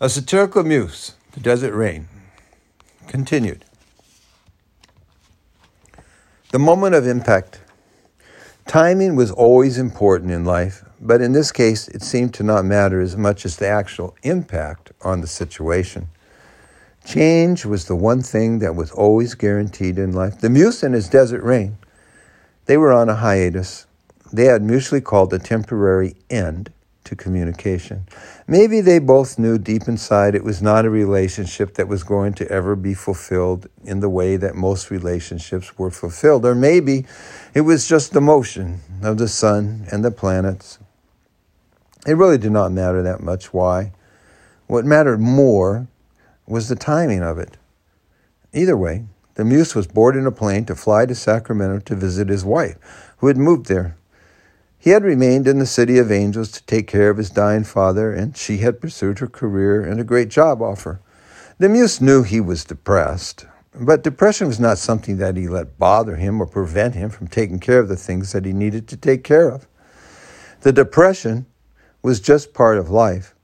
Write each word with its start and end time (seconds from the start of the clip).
A 0.00 0.08
satirical 0.08 0.62
muse, 0.62 1.14
the 1.32 1.40
desert 1.40 1.74
rain, 1.74 2.06
continued. 3.08 3.64
The 6.52 6.60
moment 6.60 6.94
of 6.94 7.04
impact. 7.04 7.58
Timing 8.68 9.16
was 9.16 9.32
always 9.32 9.76
important 9.76 10.30
in 10.30 10.44
life, 10.44 10.84
but 11.00 11.20
in 11.20 11.32
this 11.32 11.50
case, 11.50 11.88
it 11.88 12.02
seemed 12.02 12.32
to 12.34 12.44
not 12.44 12.64
matter 12.64 13.00
as 13.00 13.16
much 13.16 13.44
as 13.44 13.56
the 13.56 13.66
actual 13.66 14.14
impact 14.22 14.92
on 15.02 15.20
the 15.20 15.26
situation. 15.26 16.06
Change 17.04 17.64
was 17.64 17.86
the 17.86 17.96
one 17.96 18.22
thing 18.22 18.60
that 18.60 18.76
was 18.76 18.92
always 18.92 19.34
guaranteed 19.34 19.98
in 19.98 20.12
life. 20.12 20.38
The 20.38 20.48
Muse 20.48 20.84
and 20.84 20.94
his 20.94 21.08
Desert 21.08 21.42
Rain, 21.42 21.76
they 22.66 22.76
were 22.76 22.92
on 22.92 23.08
a 23.08 23.16
hiatus. 23.16 23.86
They 24.32 24.44
had 24.44 24.62
mutually 24.62 25.00
called 25.00 25.34
a 25.34 25.40
temporary 25.40 26.14
end 26.30 26.70
to 27.08 27.16
communication. 27.16 28.06
Maybe 28.46 28.80
they 28.80 28.98
both 28.98 29.38
knew 29.38 29.58
deep 29.58 29.88
inside 29.88 30.34
it 30.34 30.44
was 30.44 30.62
not 30.62 30.84
a 30.84 30.90
relationship 30.90 31.74
that 31.74 31.88
was 31.88 32.02
going 32.02 32.34
to 32.34 32.48
ever 32.50 32.76
be 32.76 32.94
fulfilled 32.94 33.66
in 33.84 34.00
the 34.00 34.08
way 34.08 34.36
that 34.36 34.54
most 34.54 34.90
relationships 34.90 35.78
were 35.78 35.90
fulfilled. 35.90 36.44
Or 36.44 36.54
maybe 36.54 37.06
it 37.54 37.62
was 37.62 37.88
just 37.88 38.12
the 38.12 38.20
motion 38.20 38.80
of 39.02 39.18
the 39.18 39.28
sun 39.28 39.86
and 39.90 40.04
the 40.04 40.10
planets. 40.10 40.78
It 42.06 42.12
really 42.12 42.38
did 42.38 42.52
not 42.52 42.72
matter 42.72 43.02
that 43.02 43.22
much 43.22 43.52
why. 43.52 43.92
What 44.66 44.84
mattered 44.84 45.20
more 45.20 45.88
was 46.46 46.68
the 46.68 46.76
timing 46.76 47.22
of 47.22 47.38
it. 47.38 47.56
Either 48.52 48.76
way, 48.76 49.04
the 49.34 49.44
Muse 49.44 49.74
was 49.74 49.86
boarding 49.86 50.26
a 50.26 50.32
plane 50.32 50.64
to 50.66 50.74
fly 50.74 51.06
to 51.06 51.14
Sacramento 51.14 51.80
to 51.80 51.94
visit 51.94 52.28
his 52.28 52.44
wife, 52.44 52.76
who 53.18 53.28
had 53.28 53.36
moved 53.36 53.66
there 53.66 53.97
he 54.78 54.90
had 54.90 55.02
remained 55.02 55.48
in 55.48 55.58
the 55.58 55.66
City 55.66 55.98
of 55.98 56.12
Angels 56.12 56.50
to 56.52 56.64
take 56.64 56.86
care 56.86 57.10
of 57.10 57.16
his 57.16 57.30
dying 57.30 57.64
father, 57.64 58.12
and 58.12 58.36
she 58.36 58.58
had 58.58 58.80
pursued 58.80 59.18
her 59.18 59.26
career 59.26 59.82
and 59.84 60.00
a 60.00 60.04
great 60.04 60.28
job 60.28 60.62
offer. 60.62 61.00
The 61.58 61.68
muse 61.68 62.00
knew 62.00 62.22
he 62.22 62.40
was 62.40 62.64
depressed, 62.64 63.44
but 63.74 64.04
depression 64.04 64.46
was 64.46 64.60
not 64.60 64.78
something 64.78 65.16
that 65.18 65.36
he 65.36 65.48
let 65.48 65.78
bother 65.78 66.14
him 66.14 66.40
or 66.40 66.46
prevent 66.46 66.94
him 66.94 67.10
from 67.10 67.26
taking 67.26 67.58
care 67.58 67.80
of 67.80 67.88
the 67.88 67.96
things 67.96 68.32
that 68.32 68.44
he 68.44 68.52
needed 68.52 68.86
to 68.88 68.96
take 68.96 69.24
care 69.24 69.48
of. 69.48 69.66
The 70.60 70.72
depression 70.72 71.46
was 72.00 72.20
just 72.20 72.54
part 72.54 72.78
of 72.78 72.88
life. 72.88 73.34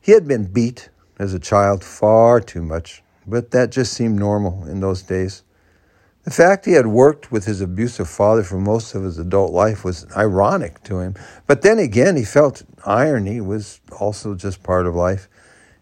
He 0.00 0.12
had 0.12 0.28
been 0.28 0.52
beat 0.52 0.90
as 1.18 1.34
a 1.34 1.40
child 1.40 1.82
far 1.82 2.40
too 2.40 2.62
much, 2.62 3.02
but 3.26 3.50
that 3.50 3.72
just 3.72 3.92
seemed 3.92 4.18
normal 4.18 4.64
in 4.66 4.78
those 4.78 5.02
days. 5.02 5.42
The 6.26 6.32
fact 6.32 6.64
he 6.64 6.72
had 6.72 6.88
worked 6.88 7.30
with 7.30 7.44
his 7.44 7.60
abusive 7.60 8.08
father 8.08 8.42
for 8.42 8.58
most 8.58 8.96
of 8.96 9.04
his 9.04 9.16
adult 9.16 9.52
life 9.52 9.84
was 9.84 10.10
ironic 10.16 10.82
to 10.82 10.98
him. 10.98 11.14
But 11.46 11.62
then 11.62 11.78
again, 11.78 12.16
he 12.16 12.24
felt 12.24 12.64
irony 12.84 13.40
was 13.40 13.80
also 14.00 14.34
just 14.34 14.64
part 14.64 14.88
of 14.88 14.96
life. 14.96 15.28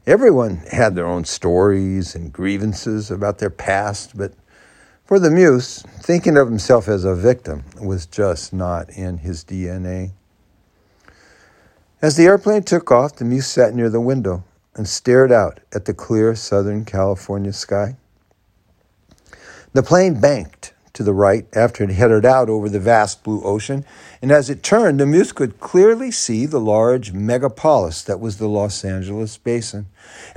Everyone 0.07 0.57
had 0.71 0.95
their 0.97 1.07
own 1.07 1.25
stories 1.25 2.15
and 2.15 2.31
grievances 2.31 3.11
about 3.11 3.39
their 3.39 3.49
past, 3.49 4.19
but 4.19 4.35
for 5.07 5.19
the 5.19 5.31
Muse, 5.31 5.83
thinking 6.03 6.37
of 6.37 6.47
himself 6.47 6.89
as 6.89 7.05
a 7.05 7.15
victim 7.15 7.65
was 7.81 8.05
just 8.05 8.53
not 8.53 8.91
in 8.91 9.17
his 9.17 9.45
DNA. 9.45 10.13
As 12.03 12.17
the 12.17 12.27
airplane 12.27 12.65
took 12.65 12.93
off, 12.93 13.17
the 13.17 13.25
Muse 13.25 13.47
sat 13.47 13.75
near 13.75 13.89
the 13.89 13.99
window 13.99 14.45
and 14.75 14.87
stared 14.87 15.33
out 15.33 15.61
at 15.73 15.87
the 15.87 15.95
clear 15.95 16.35
Southern 16.35 16.85
California 16.85 17.55
sky. 17.55 17.97
The 19.75 19.83
plane 19.83 20.21
banked 20.21 20.73
to 20.93 21.03
the 21.03 21.13
right 21.13 21.49
after 21.53 21.83
it 21.83 21.91
headed 21.91 22.25
out 22.25 22.49
over 22.49 22.69
the 22.69 22.79
vast 22.79 23.25
blue 23.25 23.43
ocean, 23.43 23.85
and 24.23 24.31
as 24.31 24.49
it 24.49 24.63
turned, 24.63 25.01
the 25.01 25.05
Muse 25.05 25.33
could 25.33 25.59
clearly 25.59 26.13
see 26.13 26.47
the 26.47 26.61
large 26.61 27.13
megapolis 27.13 28.05
that 28.05 28.21
was 28.21 28.39
the 28.39 28.47
Los 28.47 28.85
Angeles 28.85 29.37
basin. 29.37 29.87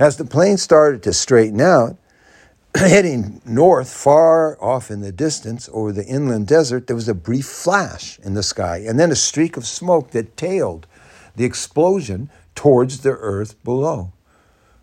As 0.00 0.16
the 0.16 0.24
plane 0.24 0.56
started 0.56 1.04
to 1.04 1.12
straighten 1.12 1.60
out, 1.60 1.96
heading 2.74 3.40
north, 3.44 3.92
far 3.92 4.60
off 4.60 4.90
in 4.90 5.02
the 5.02 5.12
distance 5.12 5.70
over 5.72 5.92
the 5.92 6.06
inland 6.06 6.48
desert, 6.48 6.88
there 6.88 6.96
was 6.96 7.08
a 7.08 7.14
brief 7.14 7.46
flash 7.46 8.18
in 8.24 8.34
the 8.34 8.42
sky, 8.42 8.78
and 8.78 8.98
then 8.98 9.12
a 9.12 9.16
streak 9.16 9.56
of 9.56 9.68
smoke 9.68 10.10
that 10.10 10.36
tailed 10.36 10.88
the 11.36 11.44
explosion 11.44 12.28
towards 12.56 13.02
the 13.02 13.10
earth 13.10 13.54
below. 13.62 14.10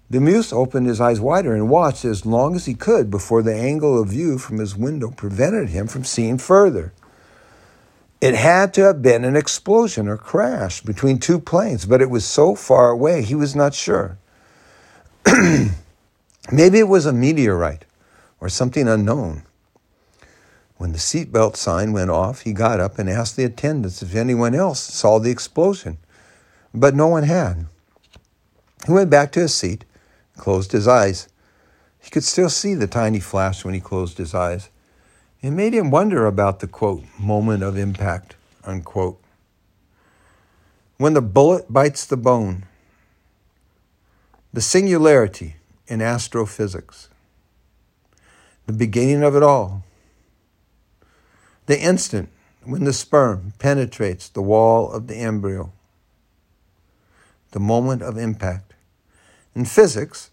The 0.08 0.22
Muse 0.22 0.54
opened 0.54 0.86
his 0.86 1.02
eyes 1.02 1.20
wider 1.20 1.56
and 1.56 1.68
watched 1.68 2.06
as 2.06 2.26
long 2.26 2.56
as 2.56 2.66
he 2.66 2.76
could 2.76 3.10
before 3.10 3.42
the 3.42 3.56
angle 3.56 4.00
of 4.00 4.10
view 4.10 4.38
from 4.38 4.60
his 4.60 4.76
window 4.76 5.10
prevented 5.10 5.70
him 5.70 5.88
from 5.88 6.04
seeing 6.04 6.38
further. 6.38 6.94
It 8.22 8.36
had 8.36 8.74
to 8.76 8.84
have 8.84 9.02
been 9.02 9.26
an 9.26 9.36
explosion 9.36 10.08
or 10.08 10.18
crash 10.18 10.82
between 10.82 11.20
two 11.20 11.40
planes, 11.40 11.86
but 11.86 12.02
it 12.02 12.10
was 12.10 12.24
so 12.24 12.56
far 12.56 12.92
away 12.92 13.24
he 13.24 13.36
was 13.36 13.56
not 13.56 13.74
sure. 13.74 14.18
Maybe 16.52 16.80
it 16.80 16.88
was 16.88 17.08
a 17.08 17.14
meteorite 17.14 17.86
or 18.40 18.48
something 18.48 18.88
unknown. 18.88 19.44
When 20.78 20.92
the 20.92 21.00
seatbelt 21.00 21.56
sign 21.56 21.94
went 21.94 22.12
off, 22.12 22.42
he 22.42 22.54
got 22.54 22.80
up 22.80 23.00
and 23.00 23.10
asked 23.10 23.38
the 23.38 23.46
attendants 23.46 24.04
if 24.04 24.14
anyone 24.14 24.54
else 24.54 24.82
saw 24.82 25.20
the 25.20 25.32
explosion, 25.32 25.98
but 26.74 26.94
no 26.94 27.08
one 27.08 27.24
had. 27.24 27.66
He 28.86 28.92
went 28.92 29.10
back 29.10 29.32
to 29.32 29.40
his 29.40 29.54
seat 29.54 29.84
closed 30.38 30.72
his 30.72 30.88
eyes. 30.88 31.28
He 32.00 32.10
could 32.10 32.24
still 32.24 32.50
see 32.50 32.74
the 32.74 32.88
tiny 32.88 33.20
flash 33.20 33.66
when 33.66 33.74
he 33.74 33.80
closed 33.80 34.18
his 34.18 34.34
eyes. 34.34 34.70
It 35.42 35.52
made 35.52 35.74
him 35.74 35.92
wonder 35.92 36.26
about 36.26 36.60
the 36.60 36.68
quote, 36.68 37.04
moment 37.20 37.64
of 37.64 37.78
impact, 37.78 38.36
unquote. 38.64 39.20
When 40.98 41.14
the 41.14 41.22
bullet 41.22 41.72
bites 41.72 42.06
the 42.06 42.18
bone, 42.18 42.66
the 44.54 44.62
singularity 44.62 45.56
in 45.88 46.02
astrophysics, 46.02 47.10
the 48.66 48.74
beginning 48.74 49.24
of 49.24 49.36
it 49.36 49.44
all, 49.44 49.84
the 51.66 51.80
instant 51.80 52.30
when 52.64 52.84
the 52.84 52.94
sperm 52.94 53.54
penetrates 53.60 54.30
the 54.30 54.42
wall 54.42 54.92
of 54.92 55.08
the 55.08 55.16
embryo, 55.16 55.72
the 57.52 57.60
moment 57.60 58.02
of 58.02 58.18
impact. 58.18 58.75
In 59.56 59.64
physics, 59.64 60.32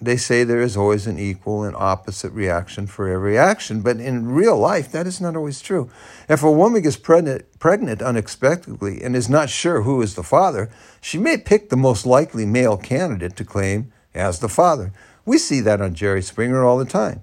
they 0.00 0.16
say 0.16 0.44
there 0.44 0.60
is 0.60 0.76
always 0.76 1.06
an 1.06 1.18
equal 1.18 1.64
and 1.64 1.74
opposite 1.76 2.32
reaction 2.32 2.86
for 2.86 3.08
every 3.08 3.36
action, 3.36 3.82
but 3.82 3.98
in 3.98 4.32
real 4.32 4.56
life, 4.56 4.90
that 4.92 5.06
is 5.06 5.20
not 5.20 5.36
always 5.36 5.60
true. 5.60 5.90
If 6.28 6.42
a 6.42 6.50
woman 6.50 6.82
gets 6.82 6.96
pregnant, 6.96 7.46
pregnant 7.58 8.00
unexpectedly 8.02 9.02
and 9.02 9.14
is 9.14 9.28
not 9.28 9.50
sure 9.50 9.82
who 9.82 10.00
is 10.00 10.14
the 10.14 10.22
father, 10.22 10.70
she 11.00 11.18
may 11.18 11.38
pick 11.38 11.68
the 11.68 11.76
most 11.76 12.06
likely 12.06 12.46
male 12.46 12.76
candidate 12.76 13.36
to 13.36 13.44
claim 13.44 13.92
as 14.14 14.38
the 14.38 14.48
father. 14.48 14.92
We 15.24 15.38
see 15.38 15.60
that 15.60 15.80
on 15.80 15.94
Jerry 15.94 16.22
Springer 16.22 16.64
all 16.64 16.78
the 16.78 16.84
time. 16.84 17.22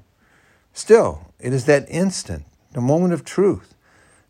Still, 0.73 1.33
it 1.39 1.53
is 1.53 1.65
that 1.65 1.85
instant, 1.89 2.45
the 2.73 2.81
moment 2.81 3.13
of 3.13 3.25
truth, 3.25 3.75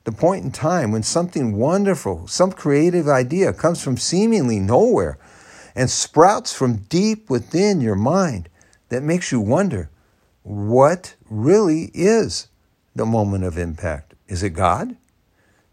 the 0.06 0.12
point 0.12 0.44
in 0.44 0.52
time 0.52 0.92
when 0.92 1.03
something 1.03 1.56
wonderful, 1.56 2.28
some 2.28 2.52
creative 2.52 3.08
idea 3.08 3.53
comes 3.53 3.84
from 3.84 3.98
seemingly 3.98 4.59
nowhere 4.59 5.19
and 5.75 5.90
sprouts 5.90 6.53
from 6.53 6.78
deep 6.78 7.30
within 7.30 7.81
your 7.81 7.96
mind 7.96 8.50
that 8.90 9.03
makes 9.03 9.31
you 9.31 9.40
wonder 9.40 9.90
what 10.44 11.16
really 11.30 11.91
is 11.94 12.47
the 12.96 13.06
moment 13.06 13.44
of 13.44 13.57
impact? 13.57 14.13
Is 14.28 14.44
it 14.44 14.52
God? 14.52 14.96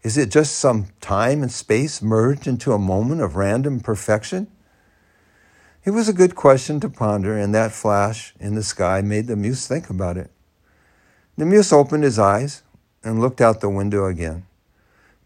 Is 0.03 0.17
it 0.17 0.29
just 0.29 0.55
some 0.55 0.87
time 1.01 1.41
and 1.41 1.51
space 1.51 2.01
merged 2.01 2.47
into 2.47 2.71
a 2.71 2.79
moment 2.79 3.21
of 3.21 3.35
random 3.35 3.79
perfection? 3.79 4.47
It 5.83 5.91
was 5.91 6.09
a 6.09 6.13
good 6.13 6.35
question 6.35 6.79
to 6.81 6.89
ponder, 6.89 7.37
and 7.37 7.55
that 7.55 7.71
flash 7.71 8.33
in 8.39 8.55
the 8.55 8.63
sky 8.63 9.01
made 9.01 9.27
the 9.27 9.35
muse 9.35 9.67
think 9.67 9.89
about 9.89 10.17
it. 10.17 10.29
The 11.37 11.45
muse 11.45 11.71
opened 11.71 12.03
his 12.03 12.19
eyes 12.19 12.61
and 13.03 13.21
looked 13.21 13.41
out 13.41 13.61
the 13.61 13.69
window 13.69 14.05
again. 14.05 14.45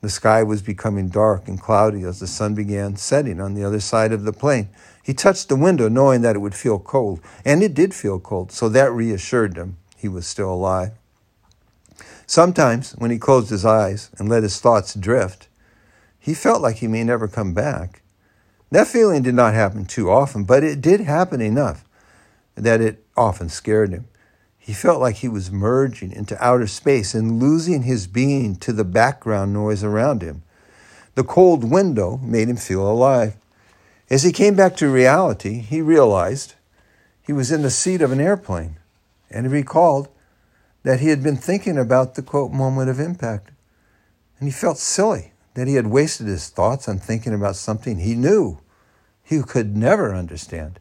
The 0.02 0.10
sky 0.10 0.42
was 0.42 0.64
becoming 0.64 1.10
dark 1.10 1.48
and 1.48 1.62
cloudy 1.62 2.04
as 2.04 2.20
the 2.20 2.28
sun 2.28 2.56
began 2.56 2.96
setting 2.96 3.40
on 3.40 3.54
the 3.54 3.64
other 3.64 3.80
side 3.80 4.12
of 4.12 4.24
the 4.24 4.34
plane. 4.34 4.70
He 5.04 5.14
touched 5.14 5.48
the 5.48 5.56
window 5.56 5.90
knowing 5.90 6.22
that 6.22 6.36
it 6.36 6.40
would 6.40 6.56
feel 6.56 6.80
cold, 6.80 7.22
and 7.46 7.62
it 7.62 7.76
did 7.76 7.94
feel 7.94 8.20
cold, 8.20 8.52
so 8.52 8.68
that 8.70 8.92
reassured 8.92 9.56
him 9.56 9.78
he 9.96 10.08
was 10.08 10.26
still 10.26 10.52
alive. 10.52 10.92
Sometimes, 12.26 12.94
when 12.94 13.12
he 13.12 13.20
closed 13.20 13.52
his 13.52 13.66
eyes 13.66 14.10
and 14.18 14.28
let 14.28 14.44
his 14.44 14.60
thoughts 14.60 14.96
drift, 14.96 15.48
he 16.18 16.34
felt 16.34 16.62
like 16.62 16.78
he 16.78 16.88
may 16.88 17.04
never 17.04 17.28
come 17.28 17.54
back. 17.54 18.02
That 18.72 18.88
feeling 18.88 19.22
did 19.22 19.36
not 19.36 19.54
happen 19.54 19.86
too 19.86 20.10
often, 20.10 20.46
but 20.46 20.64
it 20.64 20.82
did 20.82 21.02
happen 21.02 21.42
enough 21.42 21.84
that 22.56 22.82
it 22.82 23.06
often 23.18 23.50
scared 23.50 23.92
him. 23.92 24.06
He 24.64 24.74
felt 24.74 25.02
like 25.02 25.18
he 25.18 25.28
was 25.28 25.52
merging 25.52 26.12
into 26.12 26.42
outer 26.42 26.68
space 26.68 27.16
and 27.16 27.42
losing 27.42 27.82
his 27.82 28.06
being 28.06 28.56
to 28.58 28.72
the 28.72 28.86
background 28.86 29.54
noise 29.54 29.84
around 29.84 30.22
him. 30.22 30.44
The 31.16 31.24
cold 31.24 31.70
window 31.70 32.18
made 32.18 32.48
him 32.48 32.58
feel 32.58 32.88
alive. 32.88 33.36
As 34.10 34.22
he 34.22 34.32
came 34.32 34.56
back 34.56 34.78
to 34.78 34.88
reality, 34.88 35.62
he 35.62 35.82
realized 35.82 36.54
he 37.24 37.34
was 37.34 37.52
in 37.52 37.64
the 37.64 37.72
seat 37.72 38.04
of 38.04 38.12
an 38.12 38.22
airplane 38.22 38.78
and 39.32 39.48
he 39.48 39.52
recalled 39.52 40.10
that 40.84 41.00
he 41.00 41.08
had 41.08 41.24
been 41.24 41.38
thinking 41.38 41.78
about 41.78 42.14
the 42.14 42.22
quote 42.22 42.52
moment 42.52 42.90
of 42.90 43.00
impact. 43.00 43.50
And 44.40 44.48
he 44.48 44.54
felt 44.54 44.78
silly 44.78 45.34
that 45.56 45.68
he 45.68 45.74
had 45.74 45.88
wasted 45.88 46.28
his 46.28 46.50
thoughts 46.50 46.88
on 46.88 47.00
thinking 47.00 47.34
about 47.34 47.56
something 47.56 47.98
he 47.98 48.14
knew 48.14 48.60
he 49.24 49.42
could 49.42 49.76
never 49.76 50.14
understand. 50.14 50.80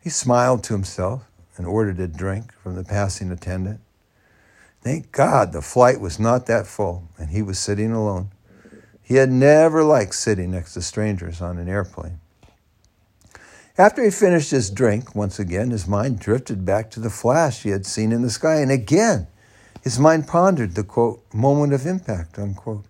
He 0.00 0.10
smiled 0.10 0.62
to 0.64 0.74
himself 0.74 1.28
and 1.56 1.66
ordered 1.66 2.00
a 2.00 2.08
drink 2.08 2.52
from 2.52 2.74
the 2.74 2.84
passing 2.84 3.30
attendant. 3.30 3.80
Thank 4.82 5.12
God 5.12 5.52
the 5.52 5.62
flight 5.62 6.00
was 6.00 6.18
not 6.18 6.46
that 6.46 6.66
full 6.66 7.08
and 7.18 7.30
he 7.30 7.42
was 7.42 7.58
sitting 7.58 7.92
alone. 7.92 8.30
He 9.02 9.16
had 9.16 9.30
never 9.30 9.84
liked 9.84 10.14
sitting 10.14 10.50
next 10.50 10.74
to 10.74 10.82
strangers 10.82 11.40
on 11.40 11.58
an 11.58 11.68
airplane. 11.68 12.18
After 13.78 14.02
he 14.02 14.10
finished 14.10 14.50
his 14.50 14.70
drink, 14.70 15.14
once 15.14 15.38
again 15.38 15.70
his 15.70 15.88
mind 15.88 16.18
drifted 16.18 16.64
back 16.64 16.90
to 16.90 17.00
the 17.00 17.10
flash 17.10 17.62
he 17.62 17.70
had 17.70 17.86
seen 17.86 18.12
in 18.12 18.22
the 18.22 18.30
sky, 18.30 18.56
and 18.56 18.70
again 18.70 19.28
his 19.82 19.98
mind 19.98 20.28
pondered 20.28 20.74
the 20.74 20.84
quote, 20.84 21.22
moment 21.32 21.72
of 21.72 21.86
impact, 21.86 22.38
unquote. 22.38 22.84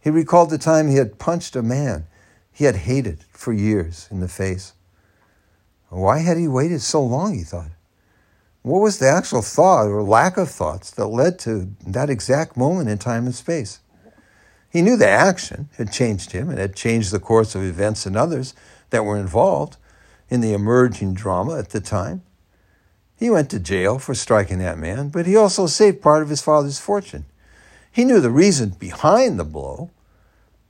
He 0.00 0.10
recalled 0.10 0.50
the 0.50 0.58
time 0.58 0.88
he 0.88 0.96
had 0.96 1.18
punched 1.18 1.56
a 1.56 1.62
man 1.62 2.06
he 2.52 2.64
had 2.64 2.76
hated 2.76 3.24
for 3.30 3.52
years 3.52 4.08
in 4.10 4.20
the 4.20 4.28
face. 4.28 4.72
Why 5.90 6.18
had 6.18 6.36
he 6.36 6.48
waited 6.48 6.82
so 6.82 7.02
long, 7.02 7.34
he 7.34 7.44
thought? 7.44 7.70
What 8.62 8.80
was 8.80 8.98
the 8.98 9.08
actual 9.08 9.42
thought 9.42 9.86
or 9.86 10.02
lack 10.02 10.36
of 10.36 10.50
thoughts 10.50 10.90
that 10.92 11.06
led 11.06 11.38
to 11.40 11.70
that 11.86 12.10
exact 12.10 12.56
moment 12.56 12.88
in 12.88 12.98
time 12.98 13.24
and 13.26 13.34
space? 13.34 13.80
He 14.70 14.82
knew 14.82 14.96
the 14.96 15.08
action 15.08 15.68
had 15.78 15.92
changed 15.92 16.32
him 16.32 16.50
and 16.50 16.58
had 16.58 16.74
changed 16.74 17.10
the 17.10 17.20
course 17.20 17.54
of 17.54 17.62
events 17.62 18.04
and 18.04 18.16
others 18.16 18.54
that 18.90 19.04
were 19.04 19.16
involved 19.16 19.76
in 20.28 20.40
the 20.40 20.52
emerging 20.52 21.14
drama 21.14 21.58
at 21.58 21.70
the 21.70 21.80
time. 21.80 22.22
He 23.16 23.30
went 23.30 23.50
to 23.50 23.58
jail 23.58 23.98
for 23.98 24.14
striking 24.14 24.58
that 24.58 24.78
man, 24.78 25.08
but 25.08 25.26
he 25.26 25.36
also 25.36 25.66
saved 25.66 26.02
part 26.02 26.22
of 26.22 26.28
his 26.28 26.42
father's 26.42 26.78
fortune. 26.78 27.24
He 27.90 28.04
knew 28.04 28.20
the 28.20 28.30
reason 28.30 28.70
behind 28.70 29.38
the 29.38 29.44
blow, 29.44 29.90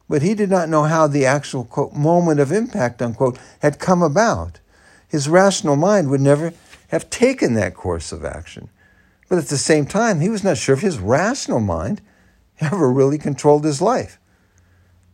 but 0.08 0.22
he 0.22 0.34
did 0.34 0.48
not 0.48 0.68
know 0.68 0.84
how 0.84 1.06
the 1.06 1.26
actual 1.26 1.64
quote, 1.64 1.92
moment 1.92 2.40
of 2.40 2.52
impact 2.52 3.02
unquote, 3.02 3.38
had 3.60 3.78
come 3.78 4.02
about. 4.02 4.60
His 5.08 5.28
rational 5.28 5.76
mind 5.76 6.08
would 6.08 6.20
never 6.20 6.52
have 6.88 7.10
taken 7.10 7.54
that 7.54 7.74
course 7.74 8.12
of 8.12 8.24
action. 8.24 8.68
But 9.28 9.38
at 9.38 9.48
the 9.48 9.58
same 9.58 9.86
time, 9.86 10.20
he 10.20 10.28
was 10.28 10.42
not 10.42 10.56
sure 10.56 10.74
if 10.74 10.80
his 10.80 10.98
rational 10.98 11.60
mind 11.60 12.00
ever 12.60 12.90
really 12.90 13.18
controlled 13.18 13.64
his 13.64 13.80
life. 13.80 14.18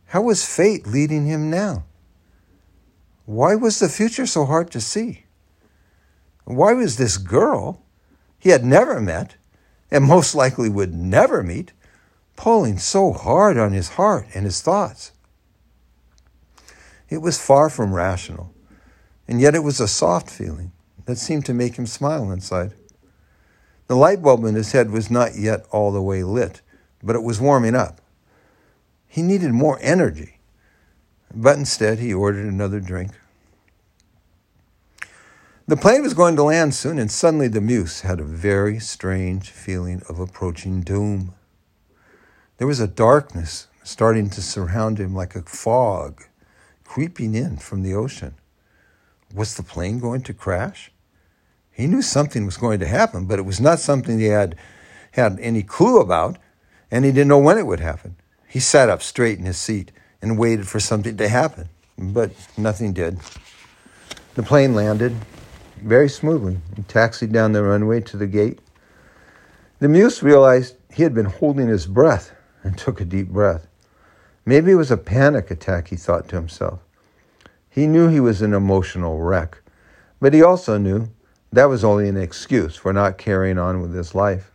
How 0.07 0.21
was 0.21 0.45
fate 0.45 0.87
leading 0.87 1.25
him 1.25 1.49
now? 1.49 1.83
Why 3.25 3.55
was 3.55 3.79
the 3.79 3.89
future 3.89 4.25
so 4.25 4.45
hard 4.45 4.71
to 4.71 4.81
see? 4.81 5.25
Why 6.45 6.73
was 6.73 6.97
this 6.97 7.17
girl 7.17 7.81
he 8.37 8.49
had 8.49 8.63
never 8.63 9.01
met 9.01 9.35
and 9.91 10.03
most 10.03 10.35
likely 10.35 10.69
would 10.69 10.93
never 10.93 11.43
meet 11.43 11.73
pulling 12.35 12.77
so 12.77 13.13
hard 13.13 13.57
on 13.57 13.71
his 13.71 13.89
heart 13.89 14.27
and 14.33 14.45
his 14.45 14.61
thoughts? 14.61 15.11
It 17.09 17.17
was 17.17 17.41
far 17.41 17.69
from 17.69 17.93
rational, 17.93 18.53
and 19.27 19.41
yet 19.41 19.55
it 19.55 19.63
was 19.63 19.79
a 19.79 19.87
soft 19.87 20.29
feeling 20.29 20.71
that 21.05 21.17
seemed 21.17 21.45
to 21.45 21.53
make 21.53 21.75
him 21.75 21.85
smile 21.85 22.31
inside. 22.31 22.73
The 23.87 23.95
light 23.95 24.21
bulb 24.21 24.43
in 24.45 24.55
his 24.55 24.71
head 24.71 24.91
was 24.91 25.11
not 25.11 25.35
yet 25.35 25.65
all 25.71 25.91
the 25.91 26.01
way 26.01 26.23
lit, 26.23 26.61
but 27.03 27.15
it 27.15 27.23
was 27.23 27.39
warming 27.39 27.75
up. 27.75 28.01
He 29.07 29.21
needed 29.21 29.51
more 29.51 29.77
energy, 29.81 30.39
but 31.33 31.57
instead 31.57 31.99
he 31.99 32.13
ordered 32.13 32.45
another 32.45 32.79
drink. 32.79 33.11
The 35.67 35.77
plane 35.77 36.03
was 36.03 36.13
going 36.13 36.35
to 36.35 36.43
land 36.43 36.75
soon, 36.75 36.99
and 36.99 37.11
suddenly 37.11 37.47
the 37.47 37.61
Muse 37.61 38.01
had 38.01 38.19
a 38.19 38.23
very 38.23 38.79
strange 38.79 39.49
feeling 39.49 40.01
of 40.07 40.19
approaching 40.19 40.81
doom. 40.81 41.33
There 42.57 42.67
was 42.67 42.79
a 42.79 42.87
darkness 42.87 43.67
starting 43.83 44.29
to 44.31 44.41
surround 44.41 44.99
him 44.99 45.15
like 45.15 45.35
a 45.35 45.41
fog 45.41 46.23
creeping 46.83 47.35
in 47.35 47.57
from 47.57 47.81
the 47.81 47.93
ocean. 47.93 48.35
Was 49.33 49.55
the 49.55 49.63
plane 49.63 49.99
going 49.99 50.21
to 50.21 50.33
crash? 50.33 50.91
He 51.75 51.87
knew 51.87 52.01
something 52.01 52.45
was 52.45 52.55
going 52.55 52.79
to 52.79 52.87
happen, 52.87 53.25
but 53.25 53.37
it 53.37 53.41
was 53.41 53.59
not 53.59 53.79
something 53.79 54.17
he 54.17 54.27
had 54.27 54.55
had 55.11 55.37
any 55.41 55.61
clue 55.61 55.99
about, 55.99 56.37
and 56.89 57.03
he 57.03 57.11
didn't 57.11 57.27
know 57.27 57.37
when 57.37 57.57
it 57.57 57.67
would 57.67 57.81
happen. 57.81 58.15
He 58.47 58.61
sat 58.61 58.87
up 58.87 59.01
straight 59.03 59.39
in 59.39 59.45
his 59.45 59.57
seat 59.57 59.91
and 60.21 60.39
waited 60.39 60.69
for 60.69 60.79
something 60.79 61.17
to 61.17 61.27
happen, 61.27 61.67
but 61.97 62.31
nothing 62.57 62.93
did. 62.93 63.19
The 64.35 64.43
plane 64.43 64.73
landed 64.73 65.17
very 65.81 66.07
smoothly 66.07 66.59
and 66.77 66.87
taxied 66.87 67.33
down 67.33 67.51
the 67.51 67.61
runway 67.61 67.99
to 68.01 68.15
the 68.15 68.27
gate. 68.27 68.59
The 69.79 69.89
muse 69.89 70.23
realized 70.23 70.77
he 70.93 71.03
had 71.03 71.13
been 71.13 71.25
holding 71.25 71.67
his 71.67 71.87
breath 71.87 72.31
and 72.63 72.77
took 72.77 73.01
a 73.01 73.05
deep 73.05 73.27
breath. 73.27 73.67
Maybe 74.45 74.71
it 74.71 74.75
was 74.75 74.91
a 74.91 74.97
panic 74.97 75.51
attack, 75.51 75.89
he 75.89 75.97
thought 75.97 76.29
to 76.29 76.37
himself. 76.37 76.79
He 77.69 77.85
knew 77.85 78.07
he 78.07 78.21
was 78.21 78.41
an 78.41 78.53
emotional 78.53 79.19
wreck, 79.19 79.61
but 80.21 80.33
he 80.33 80.41
also 80.41 80.77
knew 80.77 81.09
that 81.55 81.69
was 81.69 81.83
only 81.83 82.07
an 82.09 82.17
excuse 82.17 82.75
for 82.75 82.93
not 82.93 83.17
carrying 83.17 83.57
on 83.57 83.81
with 83.81 83.93
his 83.93 84.13
life. 84.13 84.51